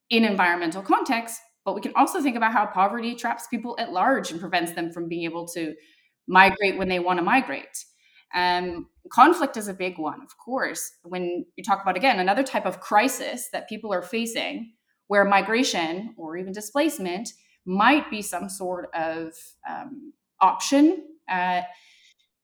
in 0.08 0.24
environmental 0.24 0.82
contexts, 0.82 1.40
but 1.64 1.74
we 1.74 1.80
can 1.80 1.92
also 1.96 2.20
think 2.20 2.36
about 2.36 2.52
how 2.52 2.66
poverty 2.66 3.14
traps 3.14 3.46
people 3.48 3.76
at 3.78 3.92
large 3.92 4.30
and 4.30 4.40
prevents 4.40 4.72
them 4.72 4.92
from 4.92 5.08
being 5.08 5.24
able 5.24 5.46
to 5.46 5.74
migrate 6.26 6.78
when 6.78 6.88
they 6.88 6.98
want 6.98 7.18
to 7.18 7.24
migrate. 7.24 7.84
Um, 8.34 8.88
conflict 9.12 9.56
is 9.56 9.68
a 9.68 9.74
big 9.74 9.98
one, 9.98 10.22
of 10.22 10.36
course. 10.38 10.92
When 11.02 11.44
you 11.56 11.64
talk 11.64 11.82
about, 11.82 11.96
again, 11.96 12.20
another 12.20 12.44
type 12.44 12.66
of 12.66 12.80
crisis 12.80 13.48
that 13.52 13.68
people 13.68 13.92
are 13.92 14.02
facing, 14.02 14.72
where 15.08 15.24
migration 15.24 16.14
or 16.16 16.36
even 16.36 16.52
displacement 16.52 17.30
might 17.66 18.10
be 18.10 18.22
some 18.22 18.48
sort 18.48 18.88
of 18.94 19.32
um, 19.68 20.12
option. 20.40 21.06
Uh, 21.30 21.62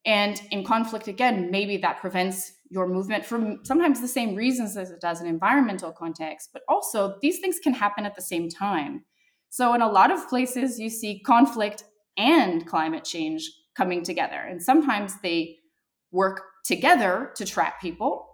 and 0.04 0.40
in 0.50 0.64
conflict, 0.64 1.08
again, 1.08 1.50
maybe 1.50 1.76
that 1.78 2.00
prevents 2.00 2.52
your 2.70 2.86
movement 2.86 3.24
for 3.24 3.56
sometimes 3.64 4.00
the 4.00 4.08
same 4.08 4.34
reasons 4.34 4.76
as 4.76 4.90
it 4.90 5.00
does 5.00 5.20
in 5.20 5.26
environmental 5.26 5.92
context, 5.92 6.50
but 6.52 6.62
also 6.68 7.16
these 7.22 7.38
things 7.38 7.58
can 7.62 7.72
happen 7.72 8.04
at 8.06 8.14
the 8.14 8.22
same 8.22 8.48
time. 8.48 9.04
So, 9.50 9.74
in 9.74 9.82
a 9.82 9.90
lot 9.90 10.10
of 10.10 10.28
places, 10.28 10.78
you 10.78 10.90
see 10.90 11.20
conflict 11.20 11.84
and 12.16 12.66
climate 12.66 13.04
change 13.04 13.50
coming 13.76 14.02
together. 14.02 14.36
And 14.36 14.62
sometimes 14.62 15.14
they 15.22 15.58
work 16.10 16.42
together 16.64 17.32
to 17.36 17.44
trap 17.44 17.80
people. 17.80 18.26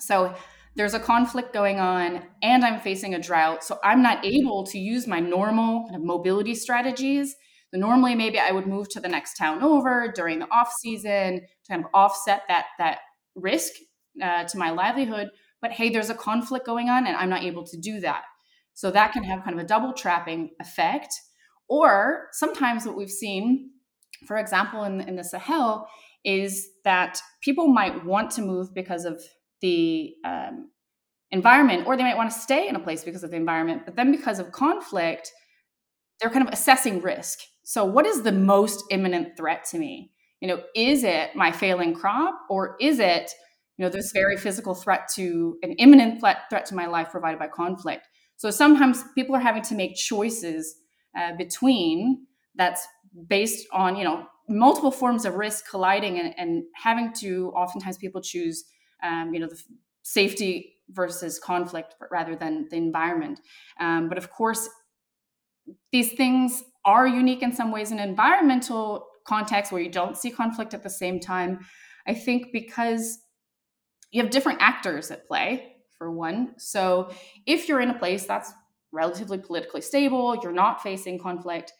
So 0.00 0.34
there's 0.76 0.94
a 0.94 1.00
conflict 1.00 1.52
going 1.52 1.80
on, 1.80 2.22
and 2.42 2.64
I'm 2.64 2.80
facing 2.80 3.14
a 3.14 3.20
drought. 3.20 3.64
So 3.64 3.78
I'm 3.82 4.02
not 4.02 4.24
able 4.24 4.64
to 4.66 4.78
use 4.78 5.06
my 5.06 5.20
normal 5.20 5.84
kind 5.84 5.96
of 5.96 6.02
mobility 6.02 6.54
strategies. 6.54 7.34
So 7.72 7.78
normally, 7.78 8.14
maybe 8.14 8.38
I 8.38 8.52
would 8.52 8.66
move 8.66 8.88
to 8.90 9.00
the 9.00 9.08
next 9.08 9.36
town 9.36 9.62
over 9.62 10.12
during 10.14 10.38
the 10.38 10.50
off 10.50 10.72
season 10.80 11.40
to 11.40 11.72
kind 11.72 11.84
of 11.84 11.90
offset 11.94 12.42
that 12.48 12.66
that 12.78 12.98
risk 13.34 13.72
uh, 14.22 14.44
to 14.44 14.58
my 14.58 14.70
livelihood. 14.70 15.28
But 15.60 15.72
hey, 15.72 15.90
there's 15.90 16.10
a 16.10 16.14
conflict 16.14 16.66
going 16.66 16.88
on, 16.88 17.06
and 17.06 17.16
I'm 17.16 17.30
not 17.30 17.42
able 17.42 17.64
to 17.66 17.76
do 17.76 18.00
that. 18.00 18.22
So 18.74 18.90
that 18.90 19.12
can 19.12 19.24
have 19.24 19.44
kind 19.44 19.58
of 19.58 19.64
a 19.64 19.68
double 19.68 19.92
trapping 19.92 20.50
effect. 20.60 21.12
Or 21.68 22.28
sometimes 22.32 22.86
what 22.86 22.96
we've 22.96 23.10
seen 23.10 23.70
for 24.26 24.36
example, 24.36 24.84
in, 24.84 25.00
in 25.00 25.16
the 25.16 25.24
Sahel, 25.24 25.88
is 26.24 26.68
that 26.84 27.20
people 27.40 27.68
might 27.68 28.04
want 28.04 28.30
to 28.32 28.42
move 28.42 28.74
because 28.74 29.04
of 29.04 29.22
the 29.60 30.14
um, 30.24 30.70
environment, 31.30 31.86
or 31.86 31.96
they 31.96 32.02
might 32.02 32.16
want 32.16 32.30
to 32.30 32.38
stay 32.38 32.68
in 32.68 32.76
a 32.76 32.80
place 32.80 33.04
because 33.04 33.22
of 33.22 33.30
the 33.30 33.36
environment. 33.36 33.82
But 33.84 33.96
then, 33.96 34.10
because 34.10 34.38
of 34.38 34.52
conflict, 34.52 35.30
they're 36.20 36.30
kind 36.30 36.46
of 36.46 36.52
assessing 36.52 37.00
risk. 37.00 37.38
So, 37.62 37.84
what 37.84 38.06
is 38.06 38.22
the 38.22 38.32
most 38.32 38.84
imminent 38.90 39.36
threat 39.36 39.64
to 39.70 39.78
me? 39.78 40.12
You 40.40 40.48
know, 40.48 40.62
is 40.74 41.04
it 41.04 41.36
my 41.36 41.52
failing 41.52 41.94
crop, 41.94 42.40
or 42.48 42.76
is 42.80 42.98
it 42.98 43.30
you 43.76 43.84
know 43.84 43.90
this 43.90 44.12
very 44.12 44.36
physical 44.36 44.74
threat 44.74 45.08
to 45.14 45.56
an 45.62 45.72
imminent 45.72 46.20
threat 46.20 46.66
to 46.66 46.74
my 46.74 46.86
life 46.86 47.10
provided 47.10 47.38
by 47.38 47.48
conflict? 47.48 48.06
So 48.36 48.50
sometimes 48.50 49.04
people 49.14 49.36
are 49.36 49.40
having 49.40 49.62
to 49.64 49.74
make 49.74 49.96
choices 49.96 50.76
uh, 51.18 51.36
between 51.36 52.26
that's 52.54 52.86
based 53.28 53.66
on 53.72 53.96
you 53.96 54.04
know 54.04 54.26
multiple 54.48 54.90
forms 54.90 55.24
of 55.24 55.34
risk 55.34 55.68
colliding 55.68 56.18
and, 56.18 56.34
and 56.36 56.64
having 56.74 57.12
to 57.20 57.52
oftentimes 57.54 57.96
people 57.98 58.20
choose 58.20 58.64
um, 59.02 59.32
you 59.34 59.40
know 59.40 59.48
the 59.48 59.62
safety 60.02 60.76
versus 60.90 61.38
conflict 61.38 61.94
rather 62.10 62.34
than 62.34 62.66
the 62.70 62.76
environment. 62.76 63.40
Um, 63.78 64.08
but 64.08 64.18
of 64.18 64.30
course 64.30 64.68
these 65.92 66.12
things 66.14 66.64
are 66.84 67.06
unique 67.06 67.42
in 67.42 67.52
some 67.52 67.70
ways 67.70 67.92
in 67.92 67.98
environmental 67.98 69.06
context 69.26 69.70
where 69.70 69.82
you 69.82 69.90
don't 69.90 70.16
see 70.16 70.30
conflict 70.30 70.74
at 70.74 70.82
the 70.82 70.90
same 70.90 71.20
time. 71.20 71.60
I 72.06 72.14
think 72.14 72.52
because 72.52 73.18
you 74.10 74.20
have 74.22 74.30
different 74.30 74.60
actors 74.60 75.10
at 75.10 75.28
play 75.28 75.76
for 75.96 76.10
one. 76.10 76.54
So 76.58 77.10
if 77.46 77.68
you're 77.68 77.80
in 77.80 77.90
a 77.90 77.98
place 77.98 78.26
that's 78.26 78.52
relatively 78.92 79.38
politically 79.38 79.80
stable 79.80 80.36
you're 80.42 80.50
not 80.50 80.82
facing 80.82 81.16
conflict 81.16 81.72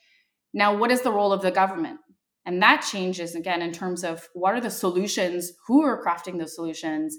now, 0.52 0.76
what 0.76 0.90
is 0.90 1.02
the 1.02 1.12
role 1.12 1.32
of 1.32 1.42
the 1.42 1.50
government? 1.50 2.00
And 2.46 2.62
that 2.62 2.80
changes 2.80 3.34
again 3.34 3.62
in 3.62 3.72
terms 3.72 4.02
of 4.02 4.28
what 4.32 4.54
are 4.54 4.60
the 4.60 4.70
solutions, 4.70 5.52
who 5.66 5.82
are 5.82 6.02
crafting 6.04 6.38
those 6.38 6.54
solutions, 6.54 7.18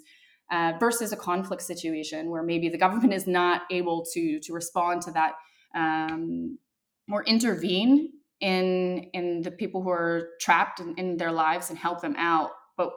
uh, 0.52 0.74
versus 0.80 1.14
a 1.14 1.18
conflict 1.18 1.62
situation 1.62 2.30
where 2.30 2.44
maybe 2.44 2.70
the 2.70 2.78
government 2.78 3.14
is 3.14 3.26
not 3.26 3.62
able 3.72 4.06
to 4.14 4.40
to 4.42 4.54
respond 4.54 5.02
to 5.02 5.12
that 5.12 5.34
um, 5.76 6.58
or 7.10 7.24
intervene 7.24 8.10
in 8.42 9.10
in 9.14 9.42
the 9.44 9.52
people 9.52 9.82
who 9.82 9.90
are 9.90 10.30
trapped 10.42 10.80
in, 10.80 10.94
in 10.96 11.18
their 11.18 11.32
lives 11.32 11.70
and 11.70 11.80
help 11.80 12.02
them 12.02 12.16
out. 12.18 12.52
But 12.76 12.92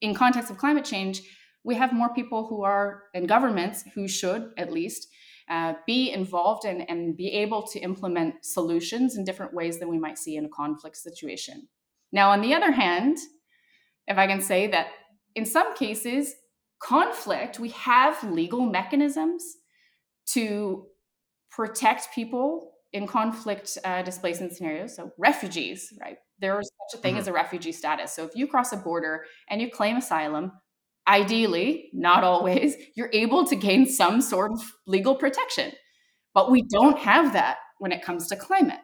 in 0.00 0.14
context 0.14 0.50
of 0.50 0.58
climate 0.58 0.84
change, 0.84 1.22
we 1.62 1.76
have 1.76 1.92
more 1.92 2.12
people 2.12 2.48
who 2.48 2.64
are 2.64 3.04
in 3.14 3.26
governments 3.26 3.84
who 3.94 4.08
should 4.08 4.50
at 4.56 4.72
least 4.72 5.08
uh, 5.50 5.74
be 5.86 6.10
involved 6.10 6.64
and, 6.64 6.88
and 6.90 7.16
be 7.16 7.28
able 7.28 7.62
to 7.68 7.78
implement 7.80 8.44
solutions 8.44 9.16
in 9.16 9.24
different 9.24 9.54
ways 9.54 9.78
than 9.78 9.88
we 9.88 9.98
might 9.98 10.18
see 10.18 10.36
in 10.36 10.44
a 10.44 10.48
conflict 10.48 10.96
situation. 10.96 11.68
Now, 12.12 12.30
on 12.30 12.40
the 12.40 12.54
other 12.54 12.72
hand, 12.72 13.18
if 14.06 14.18
I 14.18 14.26
can 14.26 14.40
say 14.40 14.66
that 14.68 14.88
in 15.34 15.44
some 15.44 15.74
cases, 15.74 16.34
conflict, 16.80 17.58
we 17.58 17.70
have 17.70 18.22
legal 18.24 18.64
mechanisms 18.64 19.42
to 20.30 20.86
protect 21.50 22.14
people 22.14 22.72
in 22.92 23.06
conflict 23.06 23.76
uh, 23.84 24.02
displacement 24.02 24.54
scenarios. 24.54 24.96
So, 24.96 25.12
refugees, 25.18 25.92
right? 26.00 26.16
There 26.40 26.58
is 26.60 26.70
such 26.90 26.98
a 26.98 27.02
thing 27.02 27.14
mm-hmm. 27.14 27.20
as 27.20 27.28
a 27.28 27.32
refugee 27.32 27.72
status. 27.72 28.12
So, 28.12 28.24
if 28.24 28.34
you 28.34 28.46
cross 28.46 28.72
a 28.72 28.76
border 28.76 29.24
and 29.48 29.60
you 29.60 29.70
claim 29.70 29.96
asylum, 29.96 30.52
ideally, 31.08 31.88
not 31.92 32.22
always, 32.24 32.76
you're 32.94 33.10
able 33.12 33.44
to 33.46 33.56
gain 33.56 33.86
some 33.86 34.20
sort 34.20 34.52
of 34.52 34.60
legal 34.86 35.14
protection. 35.14 35.72
But 36.34 36.50
we 36.50 36.62
don't 36.62 36.98
have 36.98 37.32
that 37.32 37.56
when 37.78 37.92
it 37.92 38.02
comes 38.02 38.28
to 38.28 38.36
climate. 38.36 38.80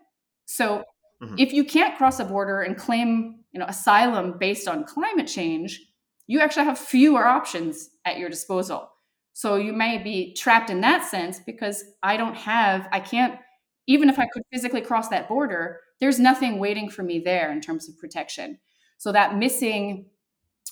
So 0.47 0.83
mm-hmm. 1.23 1.37
if 1.39 1.53
you 1.53 1.65
can't 1.65 1.97
cross 1.97 2.19
a 2.19 2.25
border 2.25 2.63
and 2.63 2.77
claim, 2.77 3.41
you 3.53 3.61
know, 3.61 3.67
asylum 3.67 4.39
based 4.39 4.67
on 4.67 4.85
climate 4.85 5.27
change, 5.27 5.81
you 6.27 6.41
actually 6.41 6.65
have 6.65 6.79
fewer 6.79 7.27
options 7.27 7.91
at 8.05 8.19
your 8.19 8.31
disposal. 8.31 8.89
So 9.35 9.57
you 9.57 9.73
may 9.73 9.99
be 9.99 10.33
trapped 10.35 10.71
in 10.71 10.81
that 10.81 11.05
sense 11.05 11.41
because 11.45 11.85
I 12.03 12.17
don't 12.17 12.37
have, 12.37 12.89
I 12.93 13.01
can't, 13.01 13.39
even 13.87 14.09
if 14.09 14.19
I 14.19 14.27
could 14.33 14.43
physically 14.53 14.81
cross 14.81 15.09
that 15.09 15.29
border, 15.29 15.81
there's 16.01 16.19
nothing 16.19 16.59
waiting 16.59 16.89
for 16.89 17.03
me 17.03 17.19
there 17.19 17.53
in 17.53 17.61
terms 17.61 17.89
of 17.89 17.99
protection. 17.99 18.59
So 18.97 19.13
that 19.13 19.37
missing 19.37 20.07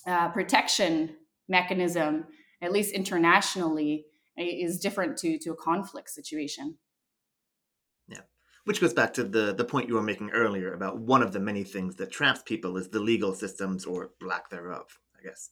uh, 0.06 0.30
protection 0.30 1.16
mechanism, 1.48 2.26
at 2.60 2.72
least 2.72 2.94
internationally, 2.94 4.06
is 4.36 4.78
different 4.78 5.16
to 5.18 5.38
to 5.38 5.50
a 5.50 5.56
conflict 5.56 6.10
situation. 6.10 6.78
Yeah, 8.08 8.20
which 8.64 8.80
goes 8.80 8.94
back 8.94 9.14
to 9.14 9.24
the 9.24 9.54
the 9.54 9.64
point 9.64 9.88
you 9.88 9.94
were 9.94 10.02
making 10.02 10.30
earlier 10.30 10.72
about 10.72 10.98
one 10.98 11.22
of 11.22 11.32
the 11.32 11.40
many 11.40 11.64
things 11.64 11.96
that 11.96 12.10
traps 12.10 12.42
people 12.42 12.76
is 12.76 12.88
the 12.88 13.00
legal 13.00 13.34
systems 13.34 13.84
or 13.84 14.10
lack 14.20 14.50
thereof. 14.50 14.86
I 15.18 15.22
guess, 15.24 15.50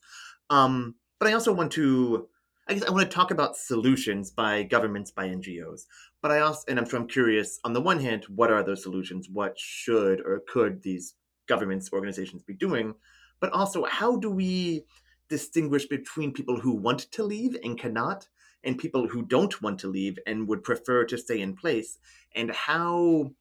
um, 0.49 0.95
but 1.19 1.29
I 1.29 1.33
also 1.33 1.53
want 1.53 1.71
to. 1.73 2.27
I 2.67 2.75
guess 2.75 2.83
I 2.83 2.91
want 2.91 3.09
to 3.09 3.15
talk 3.15 3.31
about 3.31 3.57
solutions 3.57 4.31
by 4.31 4.63
governments, 4.63 5.11
by 5.11 5.27
NGOs. 5.27 5.81
But 6.21 6.31
I 6.31 6.39
also, 6.39 6.63
and 6.67 6.77
I'm, 6.77 6.85
so 6.85 6.97
I'm 6.97 7.07
curious, 7.07 7.59
on 7.63 7.73
the 7.73 7.81
one 7.81 7.99
hand, 7.99 8.25
what 8.25 8.51
are 8.51 8.63
those 8.63 8.83
solutions? 8.83 9.27
What 9.27 9.57
should 9.57 10.21
or 10.21 10.43
could 10.47 10.83
these 10.83 11.15
governments, 11.47 11.89
organizations 11.91 12.43
be 12.43 12.53
doing? 12.53 12.93
But 13.39 13.51
also, 13.51 13.85
how 13.85 14.15
do 14.15 14.29
we 14.29 14.85
distinguish 15.31 15.87
between 15.87 16.31
people 16.31 16.59
who 16.59 16.73
want 16.73 16.99
to 17.11 17.23
leave 17.23 17.57
and 17.63 17.79
cannot 17.79 18.27
and 18.63 18.77
people 18.77 19.07
who 19.07 19.23
don't 19.23 19.61
want 19.63 19.79
to 19.79 19.87
leave 19.87 20.19
and 20.27 20.47
would 20.47 20.63
prefer 20.63 21.03
to 21.05 21.17
stay 21.17 21.41
in 21.41 21.55
place 21.55 21.97
and 22.35 22.51
how 22.51 23.31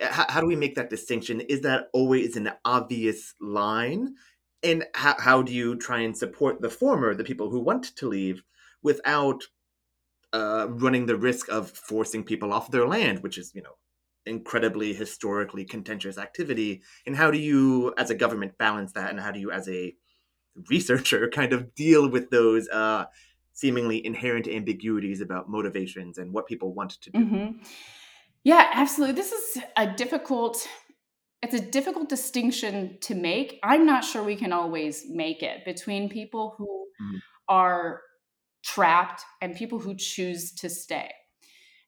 how, 0.00 0.40
do 0.40 0.46
we 0.46 0.56
make 0.56 0.74
that 0.76 0.90
distinction? 0.90 1.40
Is 1.40 1.60
that 1.62 1.88
always 1.92 2.36
an 2.36 2.50
obvious 2.64 3.34
line? 3.40 4.14
And 4.62 4.84
how, 4.94 5.14
how 5.18 5.42
do 5.42 5.52
you 5.52 5.76
try 5.76 6.00
and 6.00 6.16
support 6.16 6.62
the 6.62 6.70
former 6.70 7.14
the 7.14 7.24
people 7.24 7.50
who 7.50 7.60
want 7.60 7.94
to 7.96 8.08
leave 8.08 8.42
without 8.82 9.44
uh, 10.32 10.66
running 10.70 11.06
the 11.06 11.16
risk 11.16 11.48
of 11.50 11.70
forcing 11.70 12.24
people 12.24 12.52
off 12.52 12.70
their 12.70 12.88
land 12.88 13.22
which 13.22 13.38
is 13.38 13.54
you 13.54 13.62
know 13.62 13.76
incredibly 14.26 14.94
historically 14.94 15.64
contentious 15.64 16.16
activity? 16.16 16.82
And 17.06 17.14
how 17.14 17.30
do 17.30 17.38
you 17.38 17.92
as 17.98 18.08
a 18.08 18.14
government 18.14 18.56
balance 18.56 18.92
that? 18.92 19.10
And 19.10 19.20
how 19.20 19.32
do 19.32 19.40
you 19.40 19.50
as 19.50 19.68
a 19.68 19.94
researcher 20.68 21.28
kind 21.32 21.52
of 21.52 21.74
deal 21.74 22.08
with 22.08 22.30
those 22.30 22.68
uh, 22.68 23.06
seemingly 23.52 24.04
inherent 24.04 24.48
ambiguities 24.48 25.20
about 25.20 25.48
motivations 25.48 26.18
and 26.18 26.32
what 26.32 26.46
people 26.46 26.74
want 26.74 26.90
to 27.00 27.10
do. 27.10 27.18
Mm-hmm. 27.18 27.62
Yeah, 28.42 28.68
absolutely. 28.74 29.14
This 29.14 29.32
is 29.32 29.62
a 29.76 29.86
difficult 29.86 30.66
it's 31.42 31.54
a 31.54 31.60
difficult 31.60 32.08
distinction 32.08 32.96
to 33.02 33.14
make. 33.14 33.60
I'm 33.62 33.84
not 33.84 34.02
sure 34.02 34.22
we 34.22 34.34
can 34.34 34.50
always 34.50 35.04
make 35.10 35.42
it 35.42 35.62
between 35.66 36.08
people 36.08 36.54
who 36.56 36.86
mm. 37.02 37.18
are 37.50 38.00
trapped 38.64 39.22
and 39.42 39.54
people 39.54 39.78
who 39.78 39.94
choose 39.94 40.52
to 40.52 40.70
stay. 40.70 41.10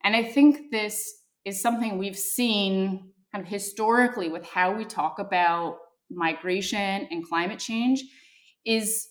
And 0.05 0.15
I 0.15 0.25
think 0.25 0.71
this 0.71 1.11
is 1.47 1.59
something 1.59 1.97
we've 1.97 2.19
seen 2.19 3.13
kind 3.33 3.43
of 3.43 3.51
historically 3.51 4.29
with 4.29 4.45
how 4.45 4.75
we 4.75 4.85
talk 4.85 5.19
about 5.19 5.79
migration 6.11 7.09
and 7.11 7.27
climate 7.27 7.59
change 7.59 8.05
is 8.67 9.09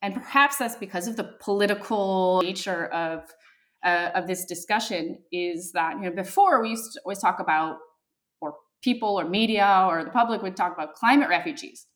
and 0.00 0.14
perhaps 0.14 0.56
that's 0.56 0.76
because 0.76 1.06
of 1.06 1.16
the 1.16 1.24
political 1.40 2.40
nature 2.42 2.86
of 2.86 3.30
uh, 3.84 4.10
of 4.14 4.26
this 4.26 4.44
discussion 4.44 5.18
is 5.32 5.72
that 5.72 5.96
you 5.96 6.02
know 6.02 6.10
before 6.10 6.62
we 6.62 6.70
used 6.70 6.92
to 6.92 7.00
always 7.04 7.18
talk 7.18 7.40
about 7.40 7.76
or 8.40 8.54
people 8.82 9.18
or 9.18 9.28
media 9.28 9.86
or 9.88 10.04
the 10.04 10.10
public 10.10 10.42
would 10.42 10.56
talk 10.56 10.72
about 10.72 10.94
climate 10.94 11.28
refugees. 11.28 11.86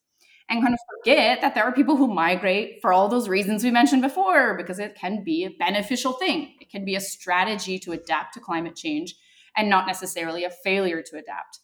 And 0.48 0.62
kind 0.62 0.74
of 0.74 0.78
forget 0.98 1.40
that 1.40 1.56
there 1.56 1.64
are 1.64 1.72
people 1.72 1.96
who 1.96 2.06
migrate 2.06 2.78
for 2.80 2.92
all 2.92 3.08
those 3.08 3.28
reasons 3.28 3.64
we 3.64 3.72
mentioned 3.72 4.00
before 4.00 4.56
because 4.56 4.78
it 4.78 4.94
can 4.94 5.24
be 5.24 5.44
a 5.44 5.50
beneficial 5.50 6.12
thing. 6.12 6.54
It 6.60 6.70
can 6.70 6.84
be 6.84 6.94
a 6.94 7.00
strategy 7.00 7.80
to 7.80 7.90
adapt 7.90 8.34
to 8.34 8.40
climate 8.40 8.76
change 8.76 9.16
and 9.56 9.68
not 9.68 9.88
necessarily 9.88 10.44
a 10.44 10.50
failure 10.50 11.02
to 11.02 11.16
adapt. 11.16 11.58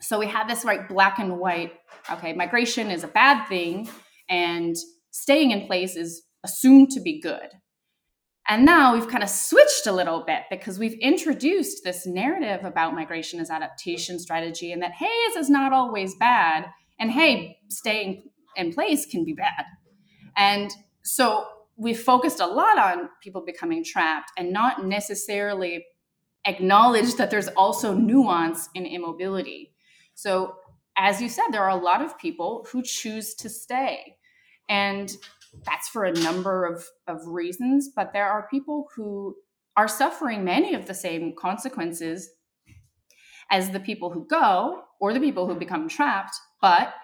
So 0.00 0.18
we 0.18 0.26
have 0.28 0.48
this 0.48 0.64
right 0.64 0.88
black 0.88 1.18
and 1.18 1.38
white 1.38 1.74
okay 2.10 2.32
migration 2.32 2.90
is 2.90 3.04
a 3.04 3.08
bad 3.08 3.46
thing 3.46 3.88
and 4.28 4.76
staying 5.10 5.50
in 5.50 5.66
place 5.66 5.96
is 5.96 6.22
assumed 6.44 6.90
to 6.90 7.00
be 7.00 7.20
good. 7.20 7.48
And 8.48 8.64
now 8.64 8.94
we've 8.94 9.08
kind 9.08 9.22
of 9.22 9.28
switched 9.28 9.86
a 9.86 9.92
little 9.92 10.24
bit 10.26 10.42
because 10.50 10.78
we've 10.78 10.98
introduced 11.00 11.84
this 11.84 12.06
narrative 12.06 12.64
about 12.64 12.94
migration 12.94 13.38
as 13.38 13.50
adaptation 13.50 14.18
strategy 14.18 14.72
and 14.72 14.82
that 14.82 14.92
hey 14.92 15.06
this 15.28 15.36
is 15.36 15.48
not 15.48 15.72
always 15.72 16.16
bad 16.16 16.66
and 16.98 17.12
hey 17.12 17.56
staying 17.68 18.24
in 18.56 18.72
place 18.72 19.06
can 19.06 19.24
be 19.24 19.32
bad. 19.32 19.64
And 20.36 20.70
so 21.04 21.46
we 21.76 21.94
focused 21.94 22.40
a 22.40 22.46
lot 22.46 22.78
on 22.78 23.08
people 23.22 23.42
becoming 23.44 23.84
trapped 23.84 24.30
and 24.36 24.52
not 24.52 24.84
necessarily 24.84 25.84
acknowledged 26.44 27.18
that 27.18 27.30
there's 27.30 27.48
also 27.48 27.94
nuance 27.94 28.68
in 28.74 28.84
immobility. 28.86 29.72
So 30.14 30.56
as 30.96 31.20
you 31.20 31.28
said 31.28 31.44
there 31.50 31.62
are 31.62 31.78
a 31.78 31.82
lot 31.82 32.02
of 32.02 32.18
people 32.18 32.66
who 32.70 32.82
choose 32.82 33.34
to 33.34 33.48
stay 33.48 34.16
and 34.68 35.16
that's 35.64 35.88
for 35.88 36.04
a 36.04 36.12
number 36.12 36.64
of, 36.64 36.84
of 37.06 37.26
reasons, 37.26 37.90
but 37.94 38.12
there 38.12 38.28
are 38.28 38.48
people 38.50 38.88
who 38.94 39.36
are 39.76 39.88
suffering 39.88 40.44
many 40.44 40.74
of 40.74 40.86
the 40.86 40.94
same 40.94 41.34
consequences 41.36 42.30
as 43.50 43.70
the 43.70 43.80
people 43.80 44.10
who 44.10 44.26
go 44.26 44.82
or 45.00 45.12
the 45.12 45.20
people 45.20 45.46
who 45.46 45.54
become 45.54 45.88
trapped, 45.88 46.34
but 46.60 46.94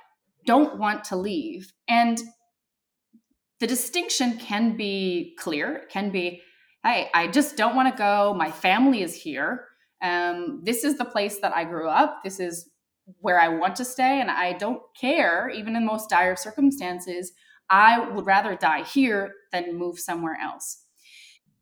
don't 0.46 0.78
want 0.78 1.04
to 1.04 1.16
leave. 1.16 1.72
And 1.88 2.22
the 3.60 3.66
distinction 3.66 4.38
can 4.38 4.76
be 4.76 5.34
clear, 5.38 5.76
it 5.76 5.88
can 5.90 6.10
be, 6.10 6.40
hey, 6.84 7.10
I 7.12 7.26
just 7.26 7.56
don't 7.56 7.76
want 7.76 7.92
to 7.92 7.98
go. 7.98 8.32
My 8.34 8.50
family 8.50 9.02
is 9.02 9.14
here. 9.14 9.66
Um, 10.02 10.60
this 10.62 10.84
is 10.84 10.96
the 10.96 11.04
place 11.04 11.40
that 11.40 11.54
I 11.54 11.64
grew 11.64 11.88
up. 11.88 12.20
This 12.22 12.38
is 12.38 12.70
where 13.20 13.40
I 13.40 13.48
want 13.48 13.76
to 13.76 13.84
stay, 13.84 14.20
and 14.20 14.30
I 14.30 14.52
don't 14.52 14.82
care, 14.98 15.50
even 15.50 15.76
in 15.76 15.84
most 15.86 16.10
dire 16.10 16.36
circumstances, 16.36 17.32
I 17.70 18.00
would 18.10 18.26
rather 18.26 18.54
die 18.54 18.82
here 18.82 19.32
than 19.52 19.76
move 19.76 19.98
somewhere 19.98 20.38
else. 20.42 20.84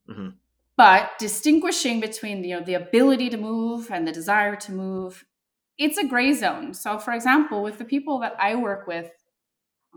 Mm-hmm. 0.09 0.31
But 0.77 1.13
distinguishing 1.19 2.01
between 2.01 2.45
you 2.45 2.59
know 2.59 2.65
the 2.65 2.75
ability 2.75 3.31
to 3.31 3.37
move 3.37 3.91
and 3.91 4.07
the 4.07 4.13
desire 4.13 4.57
to 4.57 4.73
move, 4.73 5.25
it's 5.79 5.99
a 5.99 6.07
gray 6.07 6.33
zone. 6.33 6.75
So, 6.75 6.99
for 6.99 7.13
example, 7.13 7.63
with 7.63 7.79
the 7.79 7.85
people 7.85 8.19
that 8.21 8.37
I 8.39 8.55
work 8.57 8.87
with, 8.87 9.11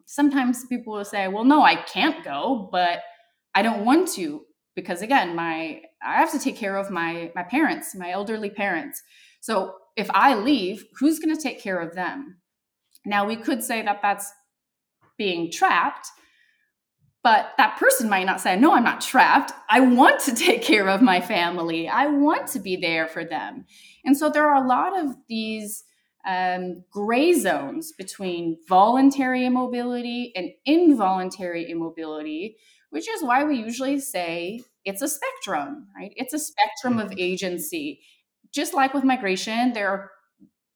sometimes 0.06 0.66
people 0.66 0.94
will 0.94 1.06
say, 1.06 1.28
"Well, 1.28 1.44
no, 1.44 1.64
I 1.64 1.76
can't 1.76 2.24
go, 2.24 2.70
but 2.72 3.02
I 3.54 3.62
don't 3.62 3.86
want 3.86 4.08
to 4.14 4.46
because 4.76 5.02
again, 5.02 5.36
my 5.36 5.82
I 6.02 6.16
have 6.16 6.32
to 6.32 6.40
take 6.40 6.56
care 6.56 6.78
of 6.78 6.90
my 6.90 7.32
my 7.36 7.44
parents, 7.44 7.96
my 7.96 8.12
elderly 8.12 8.50
parents. 8.50 9.04
So, 9.42 9.76
if 10.00 10.10
I 10.14 10.36
leave, 10.36 10.86
who's 11.00 11.20
going 11.20 11.36
to 11.36 11.42
take 11.42 11.62
care 11.62 11.80
of 11.80 11.96
them?" 11.96 12.40
Now, 13.06 13.26
we 13.26 13.36
could 13.36 13.64
say 13.64 13.82
that 13.82 14.02
that's 14.02 14.32
being 15.18 15.52
trapped 15.52 16.08
but 17.24 17.52
that 17.58 17.78
person 17.78 18.10
might 18.10 18.26
not 18.26 18.42
say 18.42 18.56
no 18.56 18.74
i'm 18.74 18.84
not 18.84 19.02
trapped. 19.02 19.52
I 19.70 19.82
want 19.82 20.22
to 20.22 20.36
take 20.48 20.62
care 20.62 20.88
of 20.88 21.02
my 21.02 21.22
family. 21.22 21.88
I 21.88 22.08
want 22.08 22.48
to 22.50 22.60
be 22.60 22.76
there 22.76 23.08
for 23.08 23.26
them. 23.26 23.66
And 24.06 24.18
so 24.18 24.30
there 24.30 24.48
are 24.48 24.64
a 24.64 24.68
lot 24.68 24.98
of 24.98 25.16
these 25.28 25.84
um, 26.28 26.84
gray 26.92 27.34
zones 27.34 27.94
between 27.98 28.58
voluntary 28.68 29.46
immobility 29.46 30.34
and 30.36 30.50
involuntary 30.66 31.70
immobility 31.70 32.58
which 32.92 33.08
is 33.08 33.22
why 33.22 33.44
we 33.44 33.56
usually 33.56 34.00
say 34.00 34.60
it's 34.84 35.02
a 35.02 35.08
spectrum 35.08 35.88
right? 35.96 36.12
It's 36.16 36.34
a 36.34 36.40
spectrum 36.40 37.00
of 37.00 37.12
mm-hmm. 37.12 37.20
agency 37.20 38.02
just 38.54 38.74
like 38.74 38.94
with 38.94 39.04
migration 39.04 39.74
there 39.74 39.90
are 39.90 40.12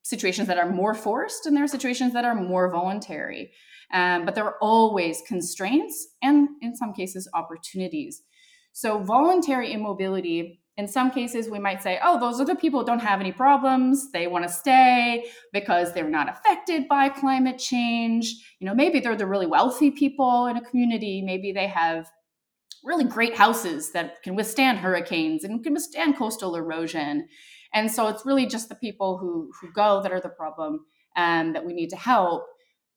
situations 0.03 0.47
that 0.47 0.57
are 0.57 0.69
more 0.69 0.93
forced 0.93 1.45
and 1.45 1.55
there 1.55 1.63
are 1.63 1.67
situations 1.67 2.13
that 2.13 2.25
are 2.25 2.35
more 2.35 2.69
voluntary 2.69 3.51
um, 3.93 4.25
but 4.25 4.33
there 4.33 4.43
are 4.43 4.57
always 4.59 5.21
constraints 5.27 6.07
and, 6.21 6.49
in 6.61 6.75
some 6.75 6.93
cases, 6.93 7.29
opportunities. 7.33 8.23
So, 8.73 8.97
voluntary 8.97 9.71
immobility, 9.71 10.59
in 10.77 10.87
some 10.87 11.11
cases, 11.11 11.47
we 11.47 11.59
might 11.59 11.83
say, 11.83 11.99
oh, 12.03 12.19
those 12.19 12.41
are 12.41 12.45
the 12.45 12.55
people 12.55 12.79
who 12.79 12.85
don't 12.87 12.99
have 12.99 13.19
any 13.19 13.31
problems. 13.31 14.11
They 14.11 14.25
want 14.25 14.47
to 14.47 14.51
stay 14.51 15.27
because 15.53 15.93
they're 15.93 16.09
not 16.09 16.27
affected 16.27 16.87
by 16.87 17.09
climate 17.09 17.59
change. 17.59 18.33
You 18.59 18.65
know, 18.65 18.73
maybe 18.73 18.99
they're 18.99 19.15
the 19.15 19.27
really 19.27 19.45
wealthy 19.45 19.91
people 19.91 20.47
in 20.47 20.57
a 20.57 20.65
community. 20.65 21.21
Maybe 21.21 21.51
they 21.51 21.67
have 21.67 22.09
really 22.83 23.05
great 23.05 23.37
houses 23.37 23.91
that 23.91 24.23
can 24.23 24.35
withstand 24.35 24.79
hurricanes 24.79 25.43
and 25.43 25.63
can 25.63 25.73
withstand 25.73 26.17
coastal 26.17 26.55
erosion. 26.55 27.27
And 27.73 27.91
so 27.91 28.07
it's 28.07 28.25
really 28.25 28.45
just 28.45 28.69
the 28.69 28.75
people 28.75 29.17
who, 29.17 29.51
who 29.59 29.71
go 29.71 30.01
that 30.01 30.11
are 30.11 30.21
the 30.21 30.29
problem 30.29 30.85
and 31.15 31.49
um, 31.49 31.53
that 31.53 31.65
we 31.65 31.73
need 31.73 31.89
to 31.89 31.95
help. 31.95 32.45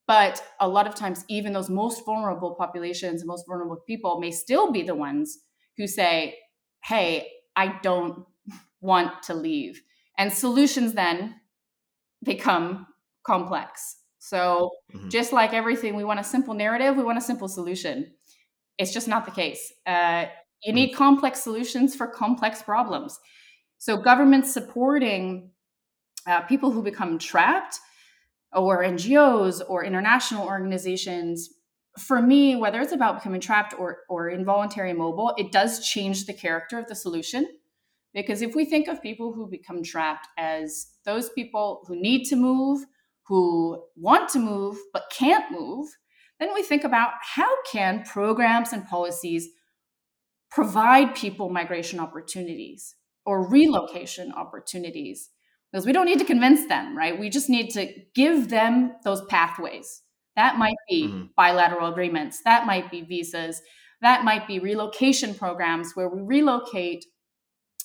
But 0.07 0.43
a 0.61 0.69
lot 0.69 0.87
of 0.87 0.95
times, 0.95 1.25
even 1.29 1.53
those 1.53 1.69
most 1.69 2.05
vulnerable 2.05 2.55
populations, 2.55 3.25
most 3.25 3.47
vulnerable 3.47 3.83
people 3.87 4.21
may 4.21 4.31
still 4.31 4.71
be 4.71 4.83
the 4.83 4.95
ones 4.95 5.39
who 5.77 5.87
say, 5.87 6.37
Hey, 6.85 7.29
I 7.57 7.79
don't 7.83 8.25
want 8.81 9.23
to 9.25 9.35
leave. 9.35 9.83
And 10.19 10.33
solutions 10.33 10.93
then 10.93 11.37
become 12.23 12.87
complex. 13.27 13.97
So, 14.19 14.71
mm-hmm. 14.95 15.09
just 15.09 15.33
like 15.33 15.53
everything, 15.53 15.95
we 15.95 16.05
want 16.05 16.21
a 16.21 16.25
simple 16.25 16.55
narrative, 16.55 16.97
we 16.97 17.05
want 17.05 17.19
a 17.19 17.23
simple 17.23 17.49
solution. 17.49 18.13
It's 18.79 18.93
just 18.93 19.09
not 19.09 19.25
the 19.25 19.31
case. 19.31 19.73
Uh, 19.87 20.27
you 20.63 20.73
need 20.73 20.91
mm-hmm. 20.91 20.99
complex 20.99 21.43
solutions 21.43 21.95
for 21.95 22.07
complex 22.07 22.63
problems. 22.63 23.19
So, 23.79 23.97
governments 23.97 24.53
supporting 24.53 25.51
uh, 26.27 26.43
people 26.43 26.71
who 26.71 26.83
become 26.83 27.19
trapped 27.19 27.79
or 28.53 28.83
NGOs 28.83 29.63
or 29.69 29.85
international 29.85 30.47
organizations, 30.47 31.51
for 31.99 32.21
me, 32.21 32.57
whether 32.57 32.81
it's 32.81 32.93
about 32.93 33.17
becoming 33.17 33.41
trapped 33.41 33.75
or, 33.79 33.99
or 34.09 34.29
involuntary 34.29 34.93
mobile, 34.93 35.35
it 35.37 35.53
does 35.53 35.87
change 35.87 36.27
the 36.27 36.33
character 36.33 36.79
of 36.79 36.87
the 36.89 36.95
solution. 36.95 37.47
Because 38.15 38.41
if 38.41 38.55
we 38.55 38.65
think 38.65 38.89
of 38.89 39.03
people 39.03 39.33
who 39.33 39.49
become 39.49 39.83
trapped 39.83 40.29
as 40.39 40.87
those 41.05 41.29
people 41.31 41.85
who 41.87 42.01
need 42.01 42.25
to 42.25 42.37
move, 42.37 42.81
who 43.27 43.83
want 43.95 44.31
to 44.31 44.39
move 44.39 44.79
but 44.93 45.13
can't 45.17 45.51
move, 45.53 45.89
then 46.41 46.55
we 46.55 46.63
think 46.63 46.85
about 46.85 47.11
how 47.23 47.51
can 47.71 48.05
programs 48.05 48.73
and 48.73 48.87
policies 48.87 49.49
provide 50.51 51.15
people 51.15 51.51
migration 51.51 52.01
opportunities 52.01 52.95
or 53.27 53.49
relocation 53.49 54.33
opportunities 54.33 55.31
because 55.71 55.85
we 55.85 55.93
don't 55.93 56.07
need 56.07 56.21
to 56.21 56.25
convince 56.25 56.67
them, 56.69 56.97
right? 56.97 57.19
We 57.19 57.29
just 57.29 57.51
need 57.51 57.71
to 57.71 57.93
give 58.15 58.49
them 58.49 58.95
those 59.05 59.25
pathways. 59.27 60.03
That 60.37 60.57
might 60.59 60.77
be 60.89 61.09
mm-hmm. 61.09 61.25
bilateral 61.37 61.91
agreements, 61.91 62.43
that 62.45 62.67
might 62.67 62.91
be 62.91 63.03
visas, 63.03 63.61
that 64.03 64.25
might 64.25 64.47
be 64.47 64.59
relocation 64.59 65.35
programs 65.35 65.93
where 65.95 66.09
we 66.09 66.23
relocate 66.23 67.05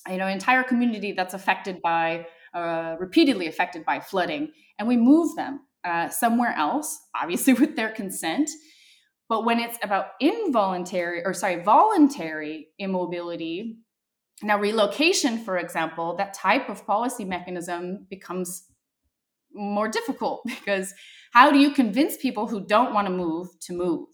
you 0.10 0.18
know 0.18 0.28
entire 0.28 0.64
community 0.64 1.12
that's 1.12 1.34
affected 1.34 1.82
by 1.82 2.26
uh, 2.54 2.96
repeatedly 3.00 3.48
affected 3.48 3.86
by 3.86 4.00
flooding 4.00 4.52
and 4.80 4.88
we 4.88 4.98
move 4.98 5.36
them 5.36 5.62
uh, 5.84 6.10
somewhere 6.10 6.54
else 6.58 7.00
obviously 7.22 7.54
with 7.62 7.76
their 7.76 7.90
consent 7.90 8.50
but 9.30 9.46
when 9.46 9.60
it's 9.60 9.78
about 9.84 10.08
involuntary 10.20 11.24
or 11.24 11.34
sorry 11.34 11.62
voluntary 11.64 12.68
immobility 12.80 13.78
now, 14.44 14.60
relocation, 14.60 15.38
for 15.44 15.58
example, 15.58 16.16
that 16.18 16.34
type 16.34 16.70
of 16.70 16.86
policy 16.86 17.26
mechanism 17.26 18.06
becomes 18.10 18.64
more 19.54 19.88
difficult 19.88 20.42
because 20.46 20.94
how 21.34 21.52
do 21.52 21.60
you 21.60 21.72
convince 21.72 22.18
people 22.18 22.48
who 22.48 22.66
don't 22.66 22.94
want 22.94 23.08
to 23.08 23.14
move 23.14 23.48
to 23.62 23.74
move? 23.74 24.08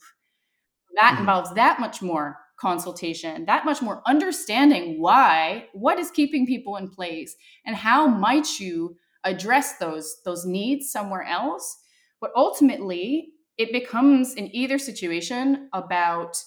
That 0.96 1.12
mm-hmm. 1.12 1.22
involves 1.22 1.54
that 1.54 1.80
much 1.80 2.02
more 2.02 2.38
consultation, 2.60 3.46
that 3.46 3.66
much 3.66 3.82
more 3.82 4.02
understanding 4.08 5.00
why, 5.00 5.68
what 5.74 6.00
is 6.00 6.10
keeping 6.10 6.48
people 6.48 6.76
in 6.78 6.90
place, 6.90 7.36
and 7.66 7.76
how 7.76 8.08
might 8.08 8.60
you 8.60 8.98
address 9.24 9.78
those 9.78 10.22
those 10.24 10.46
needs 10.46 10.90
somewhere 10.92 11.24
else 11.24 11.78
but 12.20 12.32
ultimately 12.36 13.34
it 13.58 13.72
becomes 13.72 14.34
in 14.36 14.56
either 14.56 14.78
situation 14.78 15.70
about 15.74 16.38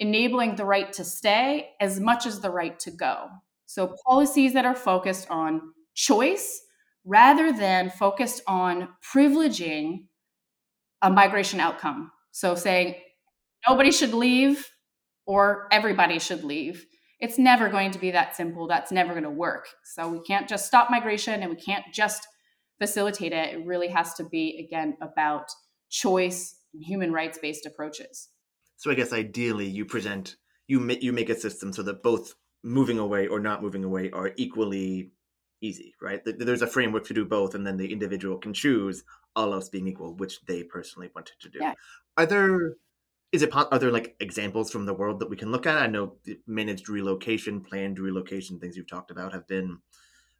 enabling 0.00 0.56
the 0.56 0.64
right 0.64 0.92
to 0.92 1.04
stay 1.04 1.70
as 1.80 2.00
much 2.00 2.26
as 2.26 2.40
the 2.40 2.50
right 2.50 2.78
to 2.78 2.90
go 2.90 3.28
so 3.66 3.94
policies 4.06 4.54
that 4.54 4.64
are 4.64 4.74
focused 4.74 5.28
on 5.30 5.60
choice 5.94 6.62
rather 7.04 7.52
than 7.52 7.90
focused 7.90 8.42
on 8.46 8.88
privileging 9.14 10.04
a 11.02 11.10
migration 11.10 11.60
outcome 11.60 12.10
so 12.30 12.54
saying 12.54 12.94
nobody 13.68 13.90
should 13.90 14.14
leave 14.14 14.68
or 15.26 15.68
everybody 15.72 16.18
should 16.18 16.44
leave 16.44 16.86
it's 17.20 17.38
never 17.38 17.68
going 17.68 17.90
to 17.90 17.98
be 17.98 18.12
that 18.12 18.36
simple. 18.36 18.68
That's 18.68 18.92
never 18.92 19.12
going 19.12 19.24
to 19.24 19.30
work. 19.30 19.66
So 19.84 20.08
we 20.08 20.20
can't 20.20 20.48
just 20.48 20.66
stop 20.66 20.90
migration 20.90 21.42
and 21.42 21.50
we 21.50 21.56
can't 21.56 21.84
just 21.92 22.26
facilitate 22.78 23.32
it. 23.32 23.54
It 23.54 23.66
really 23.66 23.88
has 23.88 24.14
to 24.14 24.24
be, 24.24 24.64
again, 24.64 24.96
about 25.02 25.50
choice 25.90 26.54
and 26.72 26.84
human 26.84 27.12
rights 27.12 27.38
based 27.38 27.66
approaches. 27.66 28.28
So 28.78 28.90
I 28.90 28.94
guess 28.94 29.12
ideally 29.12 29.66
you 29.66 29.84
present, 29.84 30.36
you, 30.68 30.88
you 31.00 31.12
make 31.12 31.28
a 31.28 31.38
system 31.38 31.72
so 31.72 31.82
that 31.82 32.02
both 32.02 32.34
moving 32.62 32.98
away 32.98 33.26
or 33.26 33.40
not 33.40 33.62
moving 33.62 33.84
away 33.84 34.10
are 34.12 34.32
equally 34.36 35.10
easy, 35.60 35.94
right? 36.00 36.22
There's 36.24 36.62
a 36.62 36.66
framework 36.66 37.04
to 37.06 37.14
do 37.14 37.24
both, 37.24 37.54
and 37.54 37.66
then 37.66 37.76
the 37.76 37.92
individual 37.92 38.38
can 38.38 38.54
choose, 38.54 39.04
all 39.34 39.52
else 39.52 39.68
being 39.68 39.88
equal, 39.88 40.14
which 40.14 40.40
they 40.46 40.62
personally 40.62 41.10
wanted 41.14 41.34
to 41.40 41.48
do. 41.48 41.58
Yeah. 41.60 41.74
Are 42.16 42.26
there 42.26 42.76
is 43.32 43.42
it 43.42 43.50
are 43.54 43.78
there 43.78 43.92
like 43.92 44.16
examples 44.20 44.70
from 44.70 44.86
the 44.86 44.94
world 44.94 45.20
that 45.20 45.28
we 45.28 45.36
can 45.36 45.52
look 45.52 45.66
at 45.66 45.76
i 45.76 45.86
know 45.86 46.16
managed 46.46 46.88
relocation 46.88 47.60
planned 47.60 47.98
relocation 47.98 48.58
things 48.58 48.76
you've 48.76 48.88
talked 48.88 49.10
about 49.10 49.32
have 49.32 49.46
been 49.46 49.78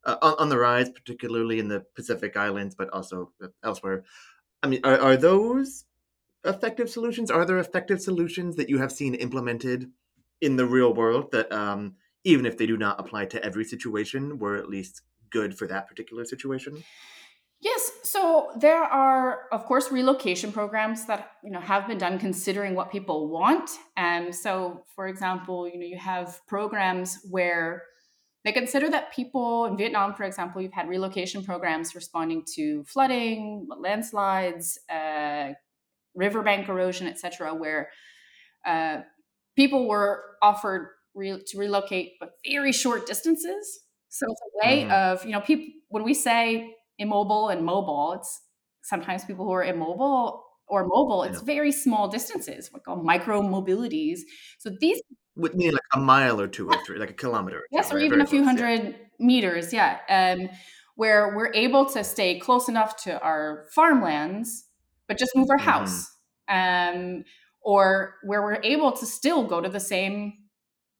uh, 0.04 0.16
on, 0.22 0.34
on, 0.38 0.48
the 0.48 0.56
rise 0.56 0.88
particularly 0.88 1.58
in 1.58 1.68
the 1.68 1.84
pacific 1.94 2.36
islands 2.36 2.74
but 2.74 2.88
also 2.90 3.30
elsewhere 3.62 4.04
i 4.62 4.66
mean 4.66 4.80
are, 4.84 4.98
are 4.98 5.16
those 5.16 5.84
effective 6.44 6.90
solutions? 6.90 7.30
Are 7.30 7.44
there 7.44 7.58
effective 7.58 8.00
solutions 8.00 8.56
that 8.56 8.68
you 8.68 8.78
have 8.78 8.92
seen 8.92 9.14
implemented 9.14 9.90
in 10.40 10.56
the 10.56 10.66
real 10.66 10.94
world 10.94 11.32
that 11.32 11.50
um, 11.52 11.96
even 12.24 12.46
if 12.46 12.56
they 12.58 12.66
do 12.66 12.76
not 12.76 13.00
apply 13.00 13.26
to 13.26 13.44
every 13.44 13.64
situation 13.64 14.38
were 14.38 14.56
at 14.56 14.68
least 14.68 15.02
good 15.30 15.56
for 15.56 15.66
that 15.66 15.88
particular 15.88 16.24
situation? 16.24 16.82
Yes, 17.60 17.90
so 18.04 18.50
there 18.56 18.84
are, 18.84 19.48
of 19.50 19.64
course, 19.64 19.90
relocation 19.90 20.52
programs 20.52 21.06
that 21.06 21.32
you 21.42 21.50
know 21.50 21.60
have 21.60 21.88
been 21.88 21.98
done 21.98 22.18
considering 22.18 22.76
what 22.76 22.92
people 22.92 23.28
want. 23.28 23.68
And 23.96 24.32
so, 24.32 24.84
for 24.94 25.08
example, 25.08 25.66
you 25.68 25.78
know 25.78 25.86
you 25.86 25.98
have 25.98 26.40
programs 26.46 27.18
where 27.28 27.82
they 28.44 28.52
consider 28.52 28.88
that 28.90 29.12
people 29.12 29.64
in 29.66 29.76
Vietnam, 29.76 30.14
for 30.14 30.22
example, 30.22 30.62
you've 30.62 30.72
had 30.72 30.88
relocation 30.88 31.44
programs 31.44 31.96
responding 31.96 32.44
to 32.54 32.84
flooding, 32.84 33.66
landslides, 33.76 34.78
uh, 34.88 35.54
riverbank 36.18 36.68
erosion, 36.68 37.06
etc., 37.06 37.54
where 37.54 37.88
uh, 38.66 38.98
people 39.56 39.88
were 39.88 40.22
offered 40.42 40.88
re- 41.14 41.42
to 41.46 41.58
relocate 41.58 42.12
but 42.20 42.30
very 42.46 42.72
short 42.72 43.06
distances. 43.06 43.80
So 44.08 44.26
it's 44.28 44.40
a 44.40 44.66
way 44.66 44.82
mm-hmm. 44.82 44.92
of 44.92 45.24
you 45.24 45.32
know 45.32 45.40
people 45.40 45.66
when 45.88 46.04
we 46.04 46.14
say 46.14 46.74
immobile 46.98 47.48
and 47.48 47.64
mobile. 47.64 48.14
It's 48.18 48.40
sometimes 48.82 49.24
people 49.24 49.44
who 49.44 49.52
are 49.52 49.64
immobile 49.64 50.44
or 50.68 50.86
mobile, 50.86 51.22
it's 51.22 51.38
yeah. 51.38 51.44
very 51.44 51.72
small 51.72 52.08
distances, 52.08 52.70
we 52.72 52.80
call 52.80 52.96
micro 52.96 53.40
mobilities. 53.40 54.20
So 54.58 54.70
these 54.80 55.00
would 55.36 55.54
mean 55.54 55.72
like 55.72 55.82
a 55.94 55.98
mile 55.98 56.40
or 56.40 56.48
two 56.48 56.68
or 56.68 56.76
three, 56.84 56.98
like 56.98 57.10
a 57.10 57.14
kilometer. 57.14 57.58
Or 57.58 57.66
yes, 57.72 57.92
or 57.92 57.98
even 57.98 58.20
a 58.20 58.26
few 58.26 58.42
close, 58.42 58.58
hundred 58.58 58.80
yeah. 58.82 58.92
meters. 59.18 59.72
Yeah. 59.72 59.98
Um, 60.08 60.50
where 60.96 61.34
we're 61.36 61.52
able 61.54 61.86
to 61.86 62.02
stay 62.02 62.40
close 62.40 62.68
enough 62.68 62.96
to 63.04 63.20
our 63.20 63.66
farmlands, 63.72 64.64
but 65.08 65.18
just 65.18 65.34
move 65.34 65.48
our 65.50 65.56
mm-hmm. 65.56 65.68
house. 65.68 66.14
Um, 66.48 67.24
or 67.62 68.14
where 68.22 68.40
we're 68.40 68.62
able 68.62 68.92
to 68.92 69.04
still 69.04 69.44
go 69.44 69.60
to 69.60 69.68
the 69.68 69.80
same 69.80 70.32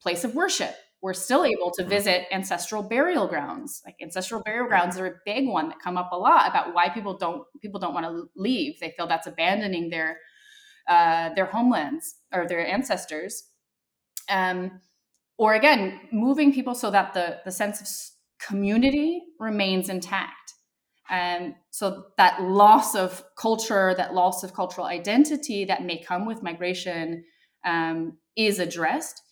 place 0.02 0.24
of 0.24 0.34
worship 0.34 0.74
we're 1.00 1.14
still 1.14 1.44
able 1.44 1.70
to 1.70 1.82
mm-hmm. 1.82 1.90
visit 1.90 2.26
ancestral 2.32 2.82
burial 2.82 3.26
grounds 3.26 3.82
like 3.84 3.94
ancestral 4.02 4.42
burial 4.42 4.66
grounds 4.66 4.98
are 4.98 5.06
a 5.06 5.14
big 5.24 5.48
one 5.48 5.68
that 5.68 5.78
come 5.80 5.96
up 5.96 6.10
a 6.12 6.16
lot 6.16 6.48
about 6.48 6.74
why 6.74 6.88
people 6.88 7.16
don't 7.16 7.42
people 7.62 7.80
don't 7.80 7.94
want 7.94 8.06
to 8.06 8.28
leave 8.36 8.78
they 8.80 8.92
feel 8.96 9.06
that's 9.06 9.26
abandoning 9.26 9.90
their 9.90 10.18
uh, 10.88 11.32
their 11.34 11.44
homelands 11.44 12.14
or 12.32 12.46
their 12.46 12.66
ancestors 12.66 13.44
um, 14.30 14.80
or 15.36 15.54
again 15.54 16.00
moving 16.12 16.52
people 16.52 16.74
so 16.74 16.90
that 16.90 17.12
the 17.14 17.38
the 17.44 17.50
sense 17.50 17.80
of 17.80 17.88
community 18.44 19.22
remains 19.38 19.88
intact 19.88 20.47
and 21.10 21.54
so 21.70 22.04
that 22.16 22.42
loss 22.42 22.94
of 22.94 23.24
culture 23.36 23.94
that 23.96 24.14
loss 24.14 24.42
of 24.44 24.54
cultural 24.54 24.86
identity 24.86 25.64
that 25.64 25.84
may 25.84 25.98
come 25.98 26.26
with 26.26 26.42
migration 26.42 27.24
um, 27.64 28.18
is 28.36 28.58
addressed 28.58 29.22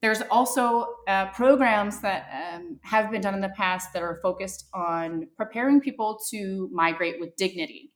there's 0.00 0.22
also 0.30 0.94
uh, 1.08 1.26
programs 1.32 2.00
that 2.00 2.54
um, 2.54 2.78
have 2.82 3.10
been 3.10 3.20
done 3.20 3.34
in 3.34 3.40
the 3.40 3.48
past 3.50 3.92
that 3.92 4.02
are 4.02 4.20
focused 4.22 4.66
on 4.72 5.26
preparing 5.36 5.80
people 5.80 6.20
to 6.30 6.68
migrate 6.72 7.18
with 7.18 7.34
dignity. 7.36 7.90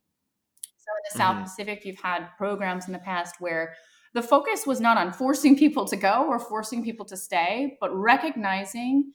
So 0.79 0.90
in 0.96 1.12
the 1.12 1.18
South 1.18 1.35
mm-hmm. 1.37 1.44
Pacific, 1.44 1.85
you've 1.85 2.01
had 2.01 2.27
programs 2.37 2.87
in 2.87 2.92
the 2.92 2.98
past 2.98 3.37
where 3.38 3.75
the 4.14 4.22
focus 4.22 4.66
was 4.66 4.81
not 4.81 4.98
on 4.98 5.12
forcing 5.12 5.57
people 5.57 5.87
to 5.87 5.96
go 5.96 6.27
or 6.29 6.40
forcing 6.40 6.83
people 6.83 7.07
to 7.07 7.16
stay, 7.16 7.77
but 7.81 7.94
recognizing 7.94 9.12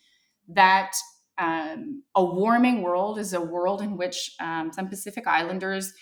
that 0.47 0.93
um, 1.37 2.03
a 2.15 2.23
warming 2.23 2.81
world 2.81 3.19
is 3.19 3.33
a 3.33 3.41
world 3.41 3.81
in 3.81 3.97
which 3.97 4.31
um, 4.39 4.71
some 4.73 4.87
Pacific 4.87 5.27
Islanders 5.27 5.93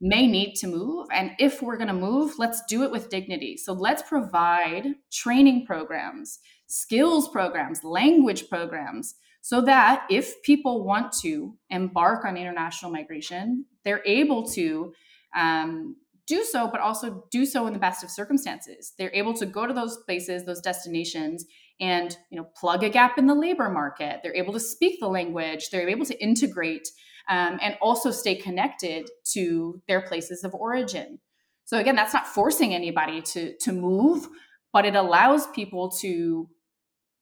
may 0.00 0.26
need 0.26 0.54
to 0.56 0.66
move. 0.66 1.06
And 1.12 1.32
if 1.38 1.62
we're 1.62 1.78
going 1.78 1.88
to 1.88 1.94
move, 1.94 2.34
let's 2.38 2.62
do 2.68 2.82
it 2.82 2.90
with 2.90 3.08
dignity. 3.08 3.56
So 3.56 3.72
let's 3.72 4.02
provide 4.02 4.88
training 5.10 5.64
programs, 5.66 6.38
skills 6.66 7.28
programs, 7.28 7.82
language 7.82 8.48
programs, 8.48 9.14
so 9.40 9.60
that 9.62 10.04
if 10.10 10.42
people 10.42 10.84
want 10.84 11.12
to 11.22 11.54
embark 11.70 12.24
on 12.24 12.36
international 12.36 12.90
migration, 12.90 13.64
they're 13.84 14.02
able 14.04 14.44
to 14.50 14.92
um, 15.34 15.96
do 16.26 16.42
so, 16.44 16.68
but 16.68 16.80
also 16.80 17.24
do 17.30 17.46
so 17.46 17.66
in 17.66 17.72
the 17.72 17.78
best 17.78 18.02
of 18.02 18.10
circumstances. 18.10 18.92
They're 18.98 19.14
able 19.14 19.34
to 19.34 19.46
go 19.46 19.66
to 19.66 19.72
those 19.72 19.98
places, 20.04 20.44
those 20.44 20.60
destinations, 20.60 21.44
and 21.80 22.16
you 22.30 22.38
know 22.38 22.48
plug 22.56 22.82
a 22.82 22.88
gap 22.88 23.18
in 23.18 23.26
the 23.26 23.34
labor 23.34 23.68
market. 23.68 24.20
They're 24.22 24.36
able 24.36 24.52
to 24.52 24.60
speak 24.60 25.00
the 25.00 25.08
language. 25.08 25.70
They're 25.70 25.88
able 25.88 26.06
to 26.06 26.22
integrate 26.22 26.88
um, 27.28 27.58
and 27.60 27.76
also 27.80 28.10
stay 28.10 28.36
connected 28.36 29.08
to 29.32 29.82
their 29.88 30.02
places 30.02 30.44
of 30.44 30.54
origin. 30.54 31.18
So 31.64 31.78
again, 31.78 31.96
that's 31.96 32.14
not 32.14 32.26
forcing 32.26 32.74
anybody 32.74 33.20
to 33.22 33.56
to 33.58 33.72
move, 33.72 34.28
but 34.72 34.84
it 34.84 34.94
allows 34.94 35.46
people 35.48 35.90
to 36.00 36.48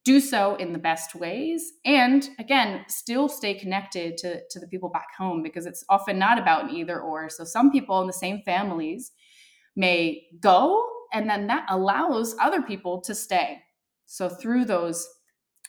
do 0.04 0.20
so 0.20 0.54
in 0.56 0.72
the 0.72 0.78
best 0.78 1.14
ways 1.14 1.72
and 1.84 2.28
again 2.38 2.84
still 2.88 3.28
stay 3.28 3.54
connected 3.54 4.18
to, 4.18 4.40
to 4.50 4.60
the 4.60 4.66
people 4.66 4.90
back 4.90 5.08
home 5.16 5.42
because 5.42 5.64
it's 5.64 5.82
often 5.88 6.18
not 6.18 6.38
about 6.38 6.64
an 6.64 6.76
either 6.76 7.00
or 7.00 7.28
so 7.30 7.42
some 7.42 7.72
people 7.72 8.00
in 8.02 8.06
the 8.06 8.12
same 8.12 8.42
families 8.44 9.12
may 9.76 10.22
go 10.40 10.86
and 11.12 11.28
then 11.28 11.46
that 11.46 11.64
allows 11.70 12.36
other 12.38 12.60
people 12.60 13.00
to 13.00 13.14
stay 13.14 13.58
so 14.06 14.28
through 14.28 14.64
those 14.64 15.08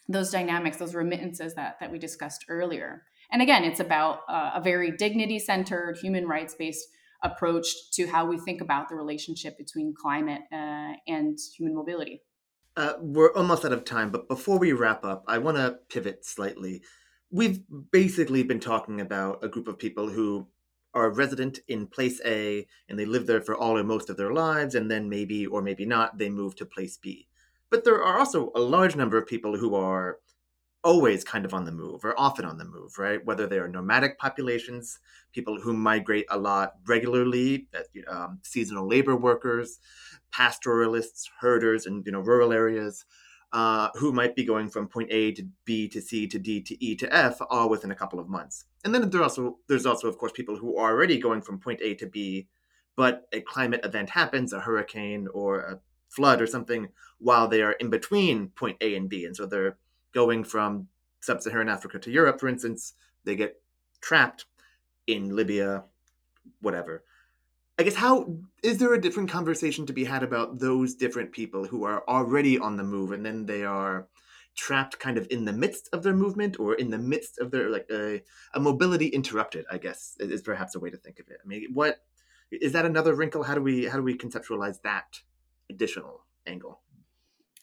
those 0.07 0.31
dynamics 0.31 0.77
those 0.77 0.95
remittances 0.95 1.55
that 1.55 1.77
that 1.79 1.91
we 1.91 1.97
discussed 1.97 2.45
earlier 2.49 3.03
and 3.31 3.41
again, 3.41 3.63
it's 3.63 3.79
about 3.79 4.19
uh, 4.29 4.51
a 4.55 4.61
very 4.61 4.91
dignity 4.91 5.39
centered, 5.39 5.97
human 5.97 6.27
rights 6.27 6.55
based 6.57 6.87
approach 7.23 7.67
to 7.93 8.07
how 8.07 8.25
we 8.25 8.37
think 8.37 8.61
about 8.61 8.89
the 8.89 8.95
relationship 8.95 9.57
between 9.57 9.93
climate 9.99 10.41
uh, 10.51 10.93
and 11.07 11.37
human 11.57 11.75
mobility. 11.75 12.21
Uh, 12.77 12.93
we're 12.99 13.33
almost 13.33 13.63
out 13.65 13.71
of 13.71 13.85
time, 13.85 14.11
but 14.11 14.27
before 14.27 14.59
we 14.59 14.73
wrap 14.73 15.03
up, 15.05 15.23
I 15.27 15.37
want 15.37 15.57
to 15.57 15.79
pivot 15.89 16.25
slightly. 16.25 16.83
We've 17.31 17.61
basically 17.91 18.43
been 18.43 18.59
talking 18.59 18.99
about 19.01 19.43
a 19.43 19.47
group 19.47 19.67
of 19.67 19.79
people 19.79 20.09
who 20.09 20.47
are 20.93 21.09
resident 21.09 21.59
in 21.67 21.87
place 21.87 22.21
A 22.25 22.67
and 22.87 22.99
they 22.99 23.05
live 23.05 23.27
there 23.27 23.41
for 23.41 23.55
all 23.55 23.77
or 23.77 23.83
most 23.83 24.09
of 24.09 24.17
their 24.17 24.33
lives, 24.33 24.75
and 24.75 24.91
then 24.91 25.09
maybe 25.09 25.45
or 25.45 25.61
maybe 25.61 25.85
not, 25.85 26.17
they 26.17 26.29
move 26.29 26.55
to 26.57 26.65
place 26.65 26.97
B. 26.97 27.27
But 27.69 27.83
there 27.83 28.03
are 28.03 28.19
also 28.19 28.51
a 28.55 28.59
large 28.59 28.95
number 28.95 29.17
of 29.17 29.27
people 29.27 29.57
who 29.57 29.75
are 29.75 30.19
always 30.85 31.23
kind 31.23 31.45
of 31.45 31.53
on 31.53 31.65
the 31.65 31.71
move 31.71 32.05
or 32.05 32.17
often 32.17 32.45
on 32.45 32.59
the 32.59 32.63
move, 32.63 32.99
right? 32.99 33.25
Whether 33.25 33.47
they 33.47 33.57
are 33.57 33.67
nomadic 33.67 34.19
populations, 34.19 34.99
people 35.33 35.59
who 35.59 35.73
migrate 35.73 36.27
a 36.29 36.37
lot 36.37 36.73
regularly, 36.85 37.67
um, 38.07 38.39
seasonal 38.43 38.87
labor 38.87 39.15
workers, 39.15 39.79
pastoralists, 40.31 41.29
herders 41.39 41.87
in 41.87 42.03
you 42.05 42.11
know 42.11 42.19
rural 42.19 42.53
areas, 42.53 43.03
uh, 43.51 43.89
who 43.95 44.13
might 44.13 44.35
be 44.35 44.45
going 44.45 44.69
from 44.69 44.87
point 44.87 45.09
A 45.11 45.31
to 45.31 45.47
B 45.65 45.87
to 45.89 45.99
C 46.01 46.27
to 46.27 46.37
D 46.37 46.61
to 46.61 46.85
E 46.85 46.95
to 46.97 47.13
F 47.13 47.39
all 47.49 47.67
within 47.67 47.89
a 47.89 47.95
couple 47.95 48.19
of 48.19 48.29
months. 48.29 48.65
And 48.83 48.93
then 48.93 49.09
there 49.09 49.23
also 49.23 49.57
there's 49.67 49.87
also 49.87 50.07
of 50.07 50.19
course 50.19 50.33
people 50.33 50.55
who 50.55 50.77
are 50.77 50.91
already 50.91 51.17
going 51.17 51.41
from 51.41 51.59
point 51.59 51.79
A 51.81 51.95
to 51.95 52.05
B, 52.05 52.47
but 52.95 53.23
a 53.33 53.41
climate 53.41 53.83
event 53.83 54.11
happens, 54.11 54.53
a 54.53 54.59
hurricane 54.59 55.27
or 55.33 55.61
a 55.61 55.79
flood 56.15 56.41
or 56.41 56.47
something, 56.47 56.89
while 57.19 57.47
they 57.47 57.61
are 57.61 57.73
in 57.73 57.89
between 57.89 58.49
point 58.49 58.77
A 58.81 58.95
and 58.95 59.09
B, 59.09 59.25
and 59.25 59.35
so 59.35 59.45
they're 59.45 59.77
going 60.13 60.43
from 60.43 60.87
sub-Saharan 61.21 61.69
Africa 61.69 61.99
to 61.99 62.11
Europe, 62.11 62.39
for 62.39 62.47
instance, 62.47 62.93
they 63.23 63.35
get 63.35 63.61
trapped 64.01 64.45
in 65.07 65.35
Libya, 65.35 65.83
whatever. 66.61 67.03
I 67.77 67.83
guess 67.83 67.95
how 67.95 68.37
is 68.63 68.77
there 68.77 68.93
a 68.93 69.01
different 69.01 69.29
conversation 69.29 69.85
to 69.85 69.93
be 69.93 70.05
had 70.05 70.23
about 70.23 70.59
those 70.59 70.95
different 70.95 71.33
people 71.33 71.65
who 71.65 71.83
are 71.83 72.03
already 72.07 72.57
on 72.57 72.77
the 72.77 72.83
move 72.83 73.11
and 73.11 73.25
then 73.25 73.45
they 73.45 73.65
are 73.65 74.07
trapped 74.55 74.97
kind 74.99 75.17
of 75.17 75.27
in 75.29 75.43
the 75.43 75.51
midst 75.51 75.89
of 75.91 76.01
their 76.01 76.13
movement 76.13 76.57
or 76.57 76.75
in 76.75 76.89
the 76.89 76.97
midst 76.97 77.39
of 77.39 77.51
their 77.51 77.69
like 77.69 77.85
a, 77.91 78.23
a 78.53 78.59
mobility 78.61 79.07
interrupted 79.07 79.65
i 79.69 79.77
guess 79.77 80.15
is 80.21 80.41
perhaps 80.41 80.75
a 80.75 80.79
way 80.79 80.89
to 80.89 80.95
think 80.95 81.19
of 81.19 81.27
it. 81.27 81.39
I 81.43 81.45
mean 81.45 81.67
what 81.73 81.99
is 82.51 82.71
that 82.73 82.85
another 82.85 83.15
wrinkle? 83.15 83.43
How 83.43 83.55
do 83.55 83.61
we 83.61 83.85
how 83.85 83.97
do 83.97 84.03
we 84.03 84.17
conceptualize 84.17 84.81
that 84.83 85.21
additional 85.69 86.21
angle 86.47 86.81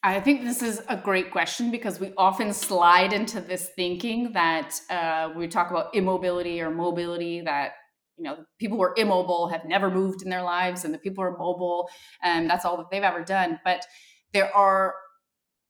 I 0.05 0.21
think 0.21 0.43
this 0.43 0.63
is 0.63 0.83
a 0.89 0.97
great 0.97 1.31
question 1.31 1.71
because 1.71 2.01
we 2.01 2.13
often 2.17 2.53
slide 2.53 3.13
into 3.13 3.41
this 3.41 3.71
thinking 3.77 4.33
that 4.33 4.81
uh, 4.91 5.31
we 5.37 5.47
talk 5.47 5.71
about 5.71 5.95
immobility 5.95 6.61
or 6.61 6.71
mobility, 6.71 7.41
that 7.43 7.75
you 8.17 8.25
know 8.25 8.39
people 8.59 8.79
who 8.79 8.83
are 8.83 8.95
immobile 8.97 9.49
have 9.49 9.65
never 9.65 9.91
moved 9.91 10.23
in 10.23 10.29
their 10.29 10.43
lives, 10.43 10.85
and 10.85 10.93
the 10.93 10.99
people 10.99 11.23
who 11.23 11.31
are 11.31 11.39
mobile, 11.39 11.89
and 12.23 12.51
that's 12.51 12.65
all 12.65 12.77
that 12.79 12.87
they've 12.91 13.03
ever 13.03 13.23
done. 13.23 13.61
But 13.65 13.87
there 14.33 14.55
are 14.57 14.95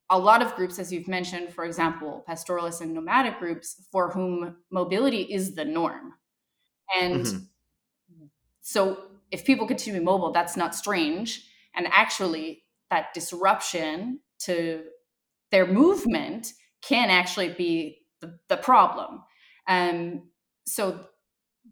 a 0.08 0.18
lot 0.18 0.40
of 0.40 0.54
groups, 0.54 0.78
as 0.78 0.90
you've 0.90 1.08
mentioned, 1.08 1.52
for 1.52 1.64
example, 1.64 2.24
pastoralists 2.26 2.80
and 2.80 2.94
nomadic 2.94 3.38
groups, 3.38 3.86
for 3.92 4.12
whom 4.12 4.56
mobility 4.70 5.22
is 5.22 5.54
the 5.54 5.66
norm, 5.66 6.14
and 6.98 7.26
mm-hmm. 7.26 8.24
so 8.62 8.96
if 9.30 9.44
people 9.44 9.66
continue 9.66 10.00
mobile, 10.00 10.32
that's 10.32 10.56
not 10.56 10.74
strange. 10.74 11.48
And 11.74 11.86
actually, 11.90 12.64
that 12.90 13.14
disruption 13.14 14.20
to 14.40 14.82
their 15.50 15.66
movement 15.66 16.52
can 16.82 17.10
actually 17.10 17.50
be 17.50 17.98
the, 18.20 18.38
the 18.48 18.56
problem. 18.56 19.22
Um, 19.68 20.30
so 20.66 21.06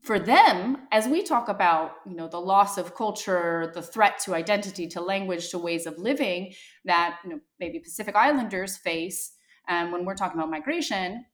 for 0.03 0.19
them, 0.19 0.79
as 0.93 1.07
we 1.07 1.23
talk 1.23 1.49
about, 1.49 1.93
you 2.07 2.15
know, 2.15 2.29
the 2.29 2.41
loss 2.41 2.79
of 2.79 2.95
culture, 2.95 3.71
the 3.75 3.83
threat 3.83 4.19
to 4.21 4.35
identity, 4.35 4.87
to 4.89 5.01
language, 5.01 5.51
to 5.51 5.59
ways 5.59 5.87
of 5.87 5.99
living 5.99 6.55
that 6.85 7.19
you 7.25 7.31
know, 7.31 7.41
maybe 7.59 7.81
Pacific 7.81 8.15
Islanders 8.15 8.77
face 8.77 9.33
um, 9.69 9.93
when 9.93 10.05
we're 10.05 10.15
talking 10.15 10.39
about 10.39 10.51
migration, 10.51 11.25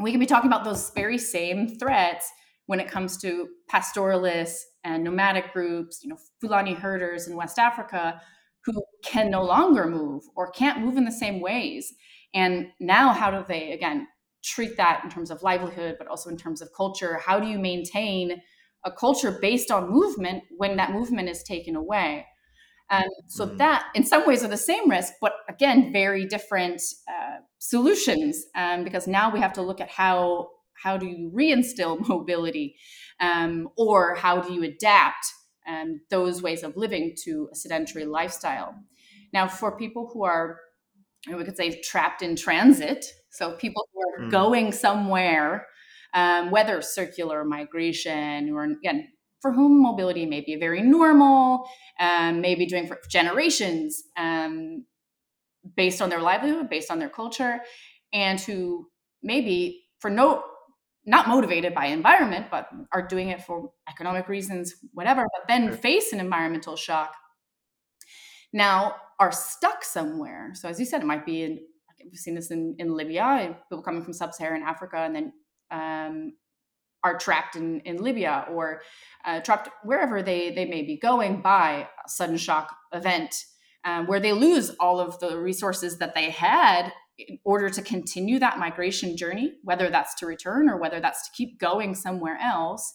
we 0.00 0.10
can 0.10 0.20
be 0.20 0.26
talking 0.26 0.50
about 0.50 0.64
those 0.64 0.90
very 0.94 1.18
same 1.18 1.78
threats 1.78 2.30
when 2.66 2.80
it 2.80 2.88
comes 2.88 3.16
to 3.18 3.48
pastoralists 3.68 4.64
and 4.84 5.04
nomadic 5.04 5.52
groups, 5.52 6.00
you 6.02 6.08
know, 6.08 6.18
Fulani 6.40 6.74
herders 6.74 7.28
in 7.28 7.36
West 7.36 7.58
Africa 7.58 8.20
who 8.64 8.82
can 9.04 9.30
no 9.30 9.42
longer 9.42 9.86
move 9.86 10.22
or 10.36 10.50
can't 10.50 10.84
move 10.84 10.96
in 10.96 11.04
the 11.04 11.12
same 11.12 11.40
ways. 11.40 11.94
And 12.34 12.68
now, 12.78 13.12
how 13.12 13.30
do 13.30 13.44
they, 13.48 13.72
again, 13.72 14.06
treat 14.44 14.76
that 14.76 15.02
in 15.04 15.10
terms 15.10 15.30
of 15.30 15.42
livelihood, 15.42 15.96
but 15.98 16.06
also 16.06 16.30
in 16.30 16.36
terms 16.36 16.60
of 16.60 16.68
culture? 16.76 17.18
How 17.24 17.40
do 17.40 17.48
you 17.48 17.58
maintain 17.58 18.42
a 18.84 18.92
culture 18.92 19.38
based 19.40 19.70
on 19.70 19.90
movement 19.90 20.44
when 20.56 20.76
that 20.76 20.92
movement 20.92 21.28
is 21.28 21.42
taken 21.42 21.74
away? 21.74 22.26
And 22.90 23.10
so 23.28 23.46
mm-hmm. 23.46 23.56
that, 23.58 23.86
in 23.94 24.04
some 24.04 24.26
ways, 24.26 24.44
are 24.44 24.48
the 24.48 24.56
same 24.56 24.90
risk, 24.90 25.14
but 25.20 25.32
again, 25.48 25.92
very 25.92 26.26
different 26.26 26.82
uh, 27.08 27.38
solutions. 27.58 28.44
Um, 28.54 28.84
because 28.84 29.06
now 29.06 29.32
we 29.32 29.40
have 29.40 29.52
to 29.54 29.62
look 29.62 29.80
at 29.80 29.90
how 29.90 30.48
how 30.82 30.96
do 30.96 31.06
you 31.06 31.30
reinstill 31.34 32.00
mobility, 32.08 32.76
um, 33.20 33.68
or 33.76 34.14
how 34.14 34.40
do 34.40 34.52
you 34.52 34.62
adapt 34.62 35.26
and 35.66 36.00
those 36.10 36.42
ways 36.42 36.62
of 36.62 36.76
living 36.76 37.14
to 37.24 37.48
a 37.52 37.54
sedentary 37.54 38.04
lifestyle. 38.04 38.74
Now, 39.32 39.46
for 39.46 39.76
people 39.76 40.10
who 40.12 40.24
are, 40.24 40.58
we 41.28 41.44
could 41.44 41.56
say, 41.56 41.80
trapped 41.82 42.22
in 42.22 42.34
transit, 42.34 43.04
so 43.30 43.52
people 43.52 43.88
who 43.92 44.00
are 44.00 44.26
mm. 44.26 44.30
going 44.30 44.72
somewhere, 44.72 45.66
um, 46.14 46.50
whether 46.50 46.82
circular 46.82 47.44
migration 47.44 48.50
or 48.52 48.64
again, 48.64 49.08
for 49.40 49.52
whom 49.52 49.82
mobility 49.82 50.26
may 50.26 50.40
be 50.40 50.56
very 50.56 50.82
normal, 50.82 51.68
um, 51.98 52.40
maybe 52.40 52.66
doing 52.66 52.86
for 52.86 52.98
generations, 53.08 54.02
um, 54.16 54.84
based 55.76 56.02
on 56.02 56.10
their 56.10 56.20
livelihood, 56.20 56.68
based 56.68 56.90
on 56.90 56.98
their 56.98 57.08
culture, 57.08 57.60
and 58.12 58.40
who 58.40 58.88
maybe 59.22 59.84
for 60.00 60.10
no 60.10 60.42
not 61.06 61.28
motivated 61.28 61.74
by 61.74 61.86
environment, 61.86 62.46
but 62.50 62.68
are 62.92 63.06
doing 63.06 63.30
it 63.30 63.42
for 63.42 63.70
economic 63.88 64.28
reasons, 64.28 64.74
whatever, 64.92 65.22
but 65.22 65.48
then 65.48 65.72
face 65.76 66.12
an 66.12 66.20
environmental 66.20 66.76
shock. 66.76 67.14
Now 68.52 68.96
are 69.18 69.32
stuck 69.32 69.84
somewhere. 69.84 70.52
So 70.54 70.68
as 70.68 70.78
you 70.78 70.86
said, 70.86 71.02
it 71.02 71.06
might 71.06 71.24
be 71.24 71.42
in 71.42 71.60
we've 72.04 72.18
seen 72.18 72.34
this 72.34 72.50
in, 72.50 72.74
in 72.78 72.94
Libya, 72.94 73.56
people 73.68 73.82
coming 73.82 74.02
from 74.02 74.12
sub-Saharan 74.12 74.62
Africa 74.62 74.96
and 74.98 75.14
then 75.14 75.32
um, 75.70 76.32
are 77.02 77.18
trapped 77.18 77.56
in, 77.56 77.80
in 77.80 78.02
Libya 78.02 78.46
or 78.50 78.82
uh, 79.24 79.40
trapped 79.40 79.68
wherever 79.84 80.22
they, 80.22 80.50
they 80.50 80.64
may 80.64 80.82
be 80.82 80.98
going 80.98 81.40
by 81.40 81.88
a 82.04 82.08
sudden 82.08 82.36
shock 82.36 82.74
event 82.92 83.44
um, 83.84 84.06
where 84.06 84.20
they 84.20 84.32
lose 84.32 84.70
all 84.80 85.00
of 85.00 85.18
the 85.20 85.38
resources 85.38 85.98
that 85.98 86.14
they 86.14 86.30
had 86.30 86.92
in 87.28 87.38
order 87.44 87.68
to 87.70 87.82
continue 87.82 88.38
that 88.38 88.58
migration 88.58 89.16
journey, 89.16 89.54
whether 89.62 89.90
that's 89.90 90.14
to 90.16 90.26
return 90.26 90.68
or 90.68 90.78
whether 90.78 91.00
that's 91.00 91.28
to 91.28 91.36
keep 91.36 91.58
going 91.58 91.94
somewhere 91.94 92.38
else. 92.40 92.94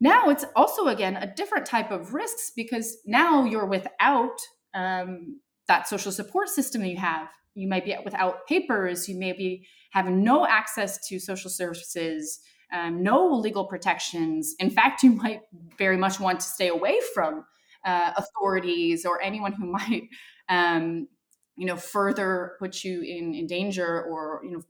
Now 0.00 0.30
it's 0.30 0.44
also, 0.56 0.86
again, 0.86 1.16
a 1.16 1.32
different 1.32 1.66
type 1.66 1.90
of 1.90 2.14
risks 2.14 2.50
because 2.54 2.98
now 3.06 3.44
you're 3.44 3.66
without 3.66 4.36
um, 4.74 5.40
that 5.68 5.88
social 5.88 6.12
support 6.12 6.48
system 6.48 6.82
that 6.82 6.88
you 6.88 6.96
have. 6.96 7.28
You 7.54 7.68
might 7.68 7.84
be 7.84 7.94
without 8.04 8.46
papers, 8.46 9.08
you 9.08 9.18
may 9.18 9.32
be 9.32 9.66
having 9.92 10.24
no 10.24 10.46
access 10.46 11.06
to 11.08 11.18
social 11.18 11.50
services, 11.50 12.40
um, 12.72 13.02
no 13.02 13.26
legal 13.28 13.66
protections. 13.66 14.54
In 14.58 14.70
fact, 14.70 15.02
you 15.02 15.12
might 15.12 15.42
very 15.78 15.96
much 15.96 16.18
want 16.18 16.40
to 16.40 16.46
stay 16.46 16.68
away 16.68 16.98
from 17.14 17.44
uh, 17.84 18.12
authorities 18.16 19.04
or 19.04 19.20
anyone 19.22 19.52
who 19.52 19.66
might 19.72 20.04
um, 20.48 21.08
you 21.56 21.66
know 21.66 21.76
further 21.76 22.56
put 22.58 22.84
you 22.84 23.02
in 23.02 23.34
in 23.34 23.46
danger 23.46 24.02
or 24.02 24.40
you 24.44 24.52
know 24.52 24.62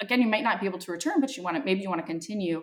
again 0.00 0.20
you 0.20 0.28
might 0.28 0.42
not 0.42 0.60
be 0.60 0.66
able 0.66 0.78
to 0.78 0.92
return 0.92 1.20
but 1.20 1.36
you 1.36 1.42
want 1.42 1.56
to 1.56 1.62
maybe 1.64 1.80
you 1.80 1.88
want 1.88 2.00
to 2.00 2.06
continue. 2.06 2.62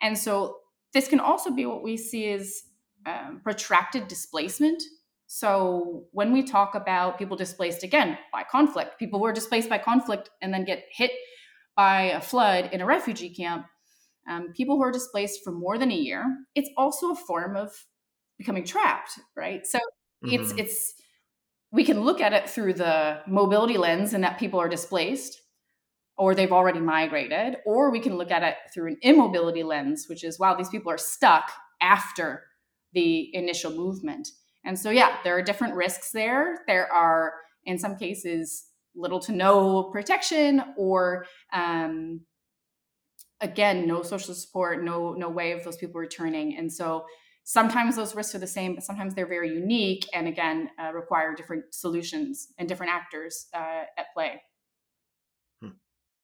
And 0.00 0.16
so 0.16 0.58
this 0.92 1.08
can 1.08 1.20
also 1.20 1.50
be 1.50 1.66
what 1.66 1.82
we 1.82 1.96
see 1.96 2.30
as 2.30 2.62
um, 3.06 3.40
protracted 3.42 4.08
displacement. 4.08 4.82
So 5.26 6.04
when 6.12 6.32
we 6.32 6.42
talk 6.42 6.74
about 6.74 7.18
people 7.18 7.36
displaced 7.36 7.82
again 7.82 8.16
by 8.32 8.44
conflict 8.44 8.98
people 8.98 9.18
who 9.18 9.26
are 9.26 9.32
displaced 9.32 9.68
by 9.68 9.78
conflict 9.78 10.30
and 10.40 10.54
then 10.54 10.64
get 10.64 10.84
hit 10.90 11.10
by 11.76 12.02
a 12.02 12.20
flood 12.20 12.70
in 12.72 12.80
a 12.80 12.86
refugee 12.86 13.34
camp 13.34 13.66
um, 14.28 14.52
people 14.56 14.76
who 14.76 14.82
are 14.82 14.92
displaced 14.92 15.40
for 15.42 15.52
more 15.52 15.78
than 15.78 15.90
a 15.90 15.94
year 15.94 16.24
it's 16.54 16.70
also 16.76 17.10
a 17.10 17.16
form 17.16 17.56
of 17.56 17.72
becoming 18.38 18.64
trapped 18.64 19.18
right? 19.36 19.66
So 19.66 19.78
mm-hmm. 19.78 20.34
it's 20.34 20.52
it's 20.52 20.94
we 21.76 21.84
can 21.84 22.00
look 22.00 22.20
at 22.20 22.32
it 22.32 22.48
through 22.48 22.72
the 22.72 23.20
mobility 23.26 23.76
lens 23.76 24.14
and 24.14 24.24
that 24.24 24.38
people 24.38 24.58
are 24.58 24.68
displaced 24.68 25.42
or 26.18 26.34
they've 26.34 26.52
already 26.52 26.80
migrated, 26.80 27.58
or 27.66 27.90
we 27.90 28.00
can 28.00 28.16
look 28.16 28.30
at 28.30 28.42
it 28.42 28.56
through 28.72 28.88
an 28.88 28.96
immobility 29.02 29.62
lens, 29.62 30.06
which 30.08 30.24
is 30.24 30.38
wow, 30.38 30.54
these 30.54 30.70
people 30.70 30.90
are 30.90 30.98
stuck 30.98 31.52
after 31.82 32.42
the 32.94 33.34
initial 33.34 33.70
movement. 33.70 34.28
And 34.64 34.78
so, 34.78 34.90
yeah, 34.90 35.18
there 35.22 35.36
are 35.36 35.42
different 35.42 35.74
risks 35.74 36.10
there. 36.12 36.62
There 36.66 36.90
are, 36.90 37.34
in 37.66 37.78
some 37.78 37.96
cases, 37.96 38.64
little 38.94 39.20
to 39.20 39.32
no 39.32 39.84
protection, 39.92 40.62
or 40.78 41.26
um, 41.52 42.22
again, 43.42 43.86
no 43.86 44.02
social 44.02 44.32
support, 44.32 44.82
no 44.82 45.12
no 45.12 45.28
way 45.28 45.52
of 45.52 45.62
those 45.64 45.76
people 45.76 46.00
returning. 46.00 46.56
And 46.56 46.72
so, 46.72 47.04
sometimes 47.46 47.94
those 47.94 48.14
risks 48.14 48.34
are 48.34 48.38
the 48.38 48.46
same, 48.46 48.74
but 48.74 48.82
sometimes 48.82 49.14
they're 49.14 49.26
very 49.26 49.48
unique 49.48 50.06
and 50.12 50.26
again 50.26 50.68
uh, 50.82 50.92
require 50.92 51.34
different 51.34 51.72
solutions 51.72 52.48
and 52.58 52.68
different 52.68 52.92
actors 52.92 53.46
uh, 53.54 53.84
at 53.96 54.12
play. 54.12 54.42
Hmm. 55.62 55.70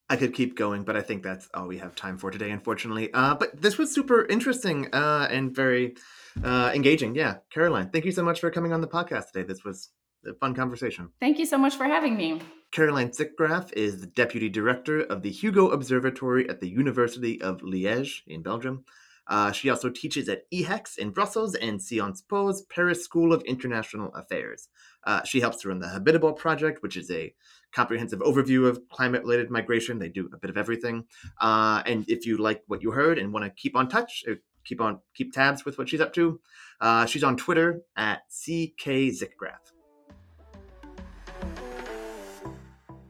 I 0.09 0.17
could 0.17 0.33
keep 0.33 0.55
going, 0.55 0.83
but 0.83 0.97
I 0.97 1.01
think 1.01 1.23
that's 1.23 1.47
all 1.53 1.67
we 1.67 1.77
have 1.77 1.95
time 1.95 2.17
for 2.17 2.29
today, 2.29 2.51
unfortunately. 2.51 3.11
Uh, 3.13 3.35
but 3.35 3.59
this 3.59 3.77
was 3.77 3.93
super 3.93 4.25
interesting 4.25 4.93
uh, 4.93 5.27
and 5.31 5.55
very 5.55 5.95
uh, 6.43 6.71
engaging. 6.75 7.15
Yeah, 7.15 7.37
Caroline, 7.51 7.89
thank 7.89 8.03
you 8.03 8.11
so 8.11 8.23
much 8.23 8.41
for 8.41 8.51
coming 8.51 8.73
on 8.73 8.81
the 8.81 8.87
podcast 8.87 9.31
today. 9.31 9.47
This 9.47 9.63
was 9.63 9.91
a 10.27 10.33
fun 10.33 10.53
conversation. 10.53 11.09
Thank 11.21 11.39
you 11.39 11.45
so 11.45 11.57
much 11.57 11.75
for 11.75 11.85
having 11.85 12.17
me. 12.17 12.41
Caroline 12.71 13.09
Zickgraf 13.09 13.71
is 13.73 14.01
the 14.01 14.07
Deputy 14.07 14.49
Director 14.49 15.01
of 15.01 15.21
the 15.21 15.31
Hugo 15.31 15.69
Observatory 15.69 16.49
at 16.49 16.59
the 16.59 16.67
University 16.67 17.41
of 17.41 17.61
Liège 17.61 18.23
in 18.27 18.41
Belgium. 18.41 18.83
Uh, 19.27 19.51
she 19.51 19.69
also 19.69 19.89
teaches 19.89 20.27
at 20.27 20.49
IHECS 20.51 20.97
in 20.97 21.11
Brussels 21.11 21.55
and 21.55 21.81
Sciences 21.81 22.23
Po's 22.27 22.63
Paris 22.63 23.03
School 23.03 23.33
of 23.33 23.41
International 23.43 24.13
Affairs. 24.13 24.67
Uh, 25.05 25.23
she 25.23 25.39
helps 25.39 25.61
to 25.61 25.69
run 25.69 25.79
the 25.79 25.87
Habitable 25.87 26.33
Project, 26.33 26.81
which 26.83 26.97
is 26.97 27.09
a 27.09 27.33
comprehensive 27.71 28.19
overview 28.19 28.67
of 28.67 28.81
climate 28.89 29.23
related 29.23 29.49
migration. 29.49 29.99
They 29.99 30.09
do 30.09 30.29
a 30.33 30.37
bit 30.37 30.49
of 30.49 30.57
everything. 30.57 31.05
Uh, 31.39 31.81
and 31.85 32.05
if 32.07 32.25
you 32.25 32.37
like 32.37 32.63
what 32.67 32.83
you 32.83 32.91
heard 32.91 33.17
and 33.17 33.33
want 33.33 33.45
to 33.45 33.51
keep 33.51 33.75
on 33.75 33.87
touch, 33.87 34.23
uh, 34.29 34.35
keep 34.65 34.81
on 34.81 34.99
keep 35.13 35.33
tabs 35.33 35.65
with 35.65 35.77
what 35.77 35.89
she's 35.89 36.01
up 36.01 36.13
to, 36.13 36.39
uh, 36.81 37.05
she's 37.05 37.23
on 37.23 37.37
Twitter 37.37 37.81
at 37.95 38.21
CKZickgraf. 38.29 39.73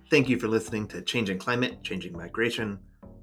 Thank 0.09 0.29
you 0.29 0.37
for 0.37 0.47
listening 0.47 0.87
to 0.89 1.01
Changing 1.01 1.39
Climate, 1.39 1.81
Changing 1.81 2.13
Migration. 2.13 2.77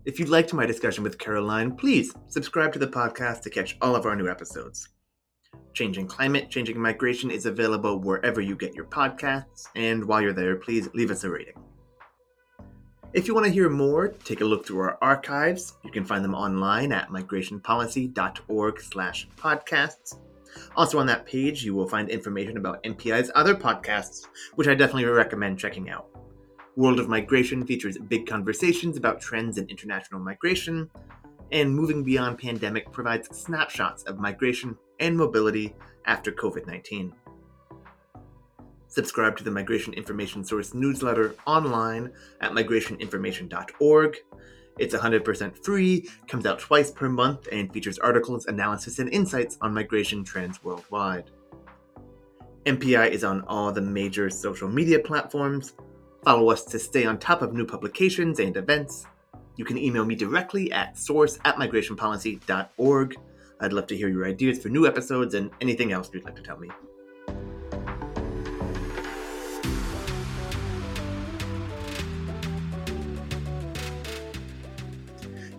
If 0.07 0.19
you 0.19 0.25
liked 0.25 0.55
my 0.55 0.65
discussion 0.65 1.05
with 1.05 1.19
Caroline, 1.19 1.77
please 1.77 2.15
subscribe 2.29 2.73
to 2.73 2.79
the 2.79 2.87
podcast 2.87 3.43
to 3.43 3.51
catch 3.51 3.77
all 3.83 3.95
of 3.95 4.07
our 4.07 4.17
new 4.17 4.31
episodes. 4.31 4.89
Changing 5.75 6.07
Climate, 6.07 6.49
Changing 6.49 6.81
Migration 6.81 7.31
is 7.31 7.45
available 7.45 8.01
wherever 8.01 8.41
you 8.41 8.57
get 8.57 8.75
your 8.75 8.87
podcasts, 8.87 9.67
and 9.77 10.03
while 10.03 10.23
you're 10.23 10.33
there, 10.33 10.57
please 10.57 10.89
leave 10.95 11.11
us 11.11 11.25
a 11.25 11.29
rating. 11.29 11.63
If 13.13 13.29
you 13.29 13.35
want 13.35 13.47
to 13.47 13.53
hear 13.53 13.69
more, 13.69 14.09
take 14.09 14.41
a 14.41 14.45
look 14.45 14.67
through 14.67 14.81
our 14.81 14.99
archives. 15.03 15.75
You 15.85 15.91
can 15.91 16.07
find 16.07 16.25
them 16.25 16.35
online 16.35 16.93
at 16.93 17.11
migrationpolicy.org 17.11 18.81
slash 18.81 19.29
podcasts. 19.37 20.19
Also 20.77 20.99
on 20.99 21.07
that 21.07 21.27
page, 21.27 21.63
you 21.63 21.75
will 21.75 21.89
find 21.89 22.09
information 22.09 22.57
about 22.57 22.83
MPI's 22.85 23.31
other 23.35 23.55
podcasts, 23.55 24.27
which 24.55 24.67
I 24.67 24.75
definitely 24.75 25.05
recommend 25.05 25.59
checking 25.59 25.91
out. 25.91 26.09
World 26.77 27.01
of 27.01 27.09
Migration 27.09 27.67
features 27.67 27.99
big 27.99 28.27
conversations 28.27 28.97
about 28.97 29.21
trends 29.21 29.59
in 29.59 29.67
international 29.69 30.21
migration, 30.21 30.89
and 31.53 31.75
Moving 31.75 32.05
Beyond 32.05 32.39
Pandemic 32.39 32.93
provides 32.93 33.37
snapshots 33.37 34.05
of 34.05 34.19
migration 34.19 34.77
and 35.01 35.17
mobility 35.17 35.75
after 36.07 36.31
COVID 36.31 36.67
19. 36.67 37.13
Subscribe 38.87 39.37
to 39.37 39.45
the 39.45 39.51
Migration 39.51 39.93
Information 39.95 40.45
Source 40.45 40.75
newsletter 40.75 41.35
online 41.47 42.13
at 42.41 42.53
migrationinformation.org. 42.53 44.17
It's 44.79 44.95
100% 44.95 45.65
free, 45.65 46.09
comes 46.27 46.47
out 46.47 46.59
twice 46.59 46.91
per 46.91 47.09
month, 47.09 47.49
and 47.53 47.73
features 47.73 47.99
articles, 47.99 48.47
analysis, 48.47 48.99
and 48.99 49.13
insights 49.13 49.59
on 49.61 49.75
migration 49.75 50.25
trends 50.25 50.63
worldwide. 50.65 51.31
MPI 52.67 53.11
is 53.11 53.25
on 53.25 53.43
all 53.43 53.73
the 53.73 53.81
major 53.81 54.29
social 54.29 54.69
media 54.69 54.99
platforms. 54.99 55.75
Follow 56.23 56.51
us 56.51 56.65
to 56.65 56.79
stay 56.79 57.07
on 57.07 57.19
top 57.19 57.41
of 57.41 57.55
new 57.55 57.65
publications 57.65 58.41
and 58.41 58.55
events. 58.57 59.07
You 59.57 59.65
can 59.65 59.79
email 59.79 60.05
me 60.05 60.15
directly 60.15 60.71
at 60.71 60.99
source 60.99 61.39
at 61.47 61.57
migrationpolicy.org. 61.57 63.17
I'd 63.61 63.73
love 63.73 63.87
to 63.87 63.97
hear 63.97 64.09
your 64.09 64.27
ideas 64.27 64.63
for 64.63 64.69
new 64.69 64.87
episodes 64.87 65.35
and 65.35 65.51
anything 65.63 65.93
else 65.93 66.11
you'd 66.13 66.25
like 66.25 66.37
to 66.37 66.43
tell 66.43 66.59
me. 66.59 66.69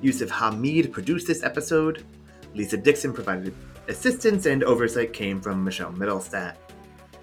Yusuf 0.02 0.30
Hamid 0.30 0.92
produced 0.92 1.28
this 1.28 1.44
episode. 1.44 2.06
Lisa 2.54 2.78
Dixon 2.78 3.14
provided 3.14 3.54
assistance, 3.88 4.46
and 4.46 4.64
oversight 4.64 5.14
came 5.14 5.42
from 5.42 5.64
Michelle 5.64 5.92
Mittelstadt. 5.94 6.56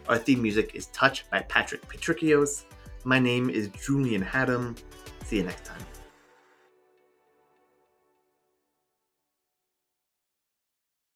Our 0.09 0.19
theme 0.19 0.43
music 0.43 0.73
is 0.75 0.87
Touch 0.87 1.29
by 1.31 1.41
Patrick 1.43 1.87
Patrikios. 1.89 2.65
My 3.09 3.19
name 3.19 3.49
is 3.49 3.69
Julian 3.69 4.23
Hattem. 4.23 4.77
See 5.25 5.37
you 5.37 5.43
next 5.43 5.65
time. 5.65 5.81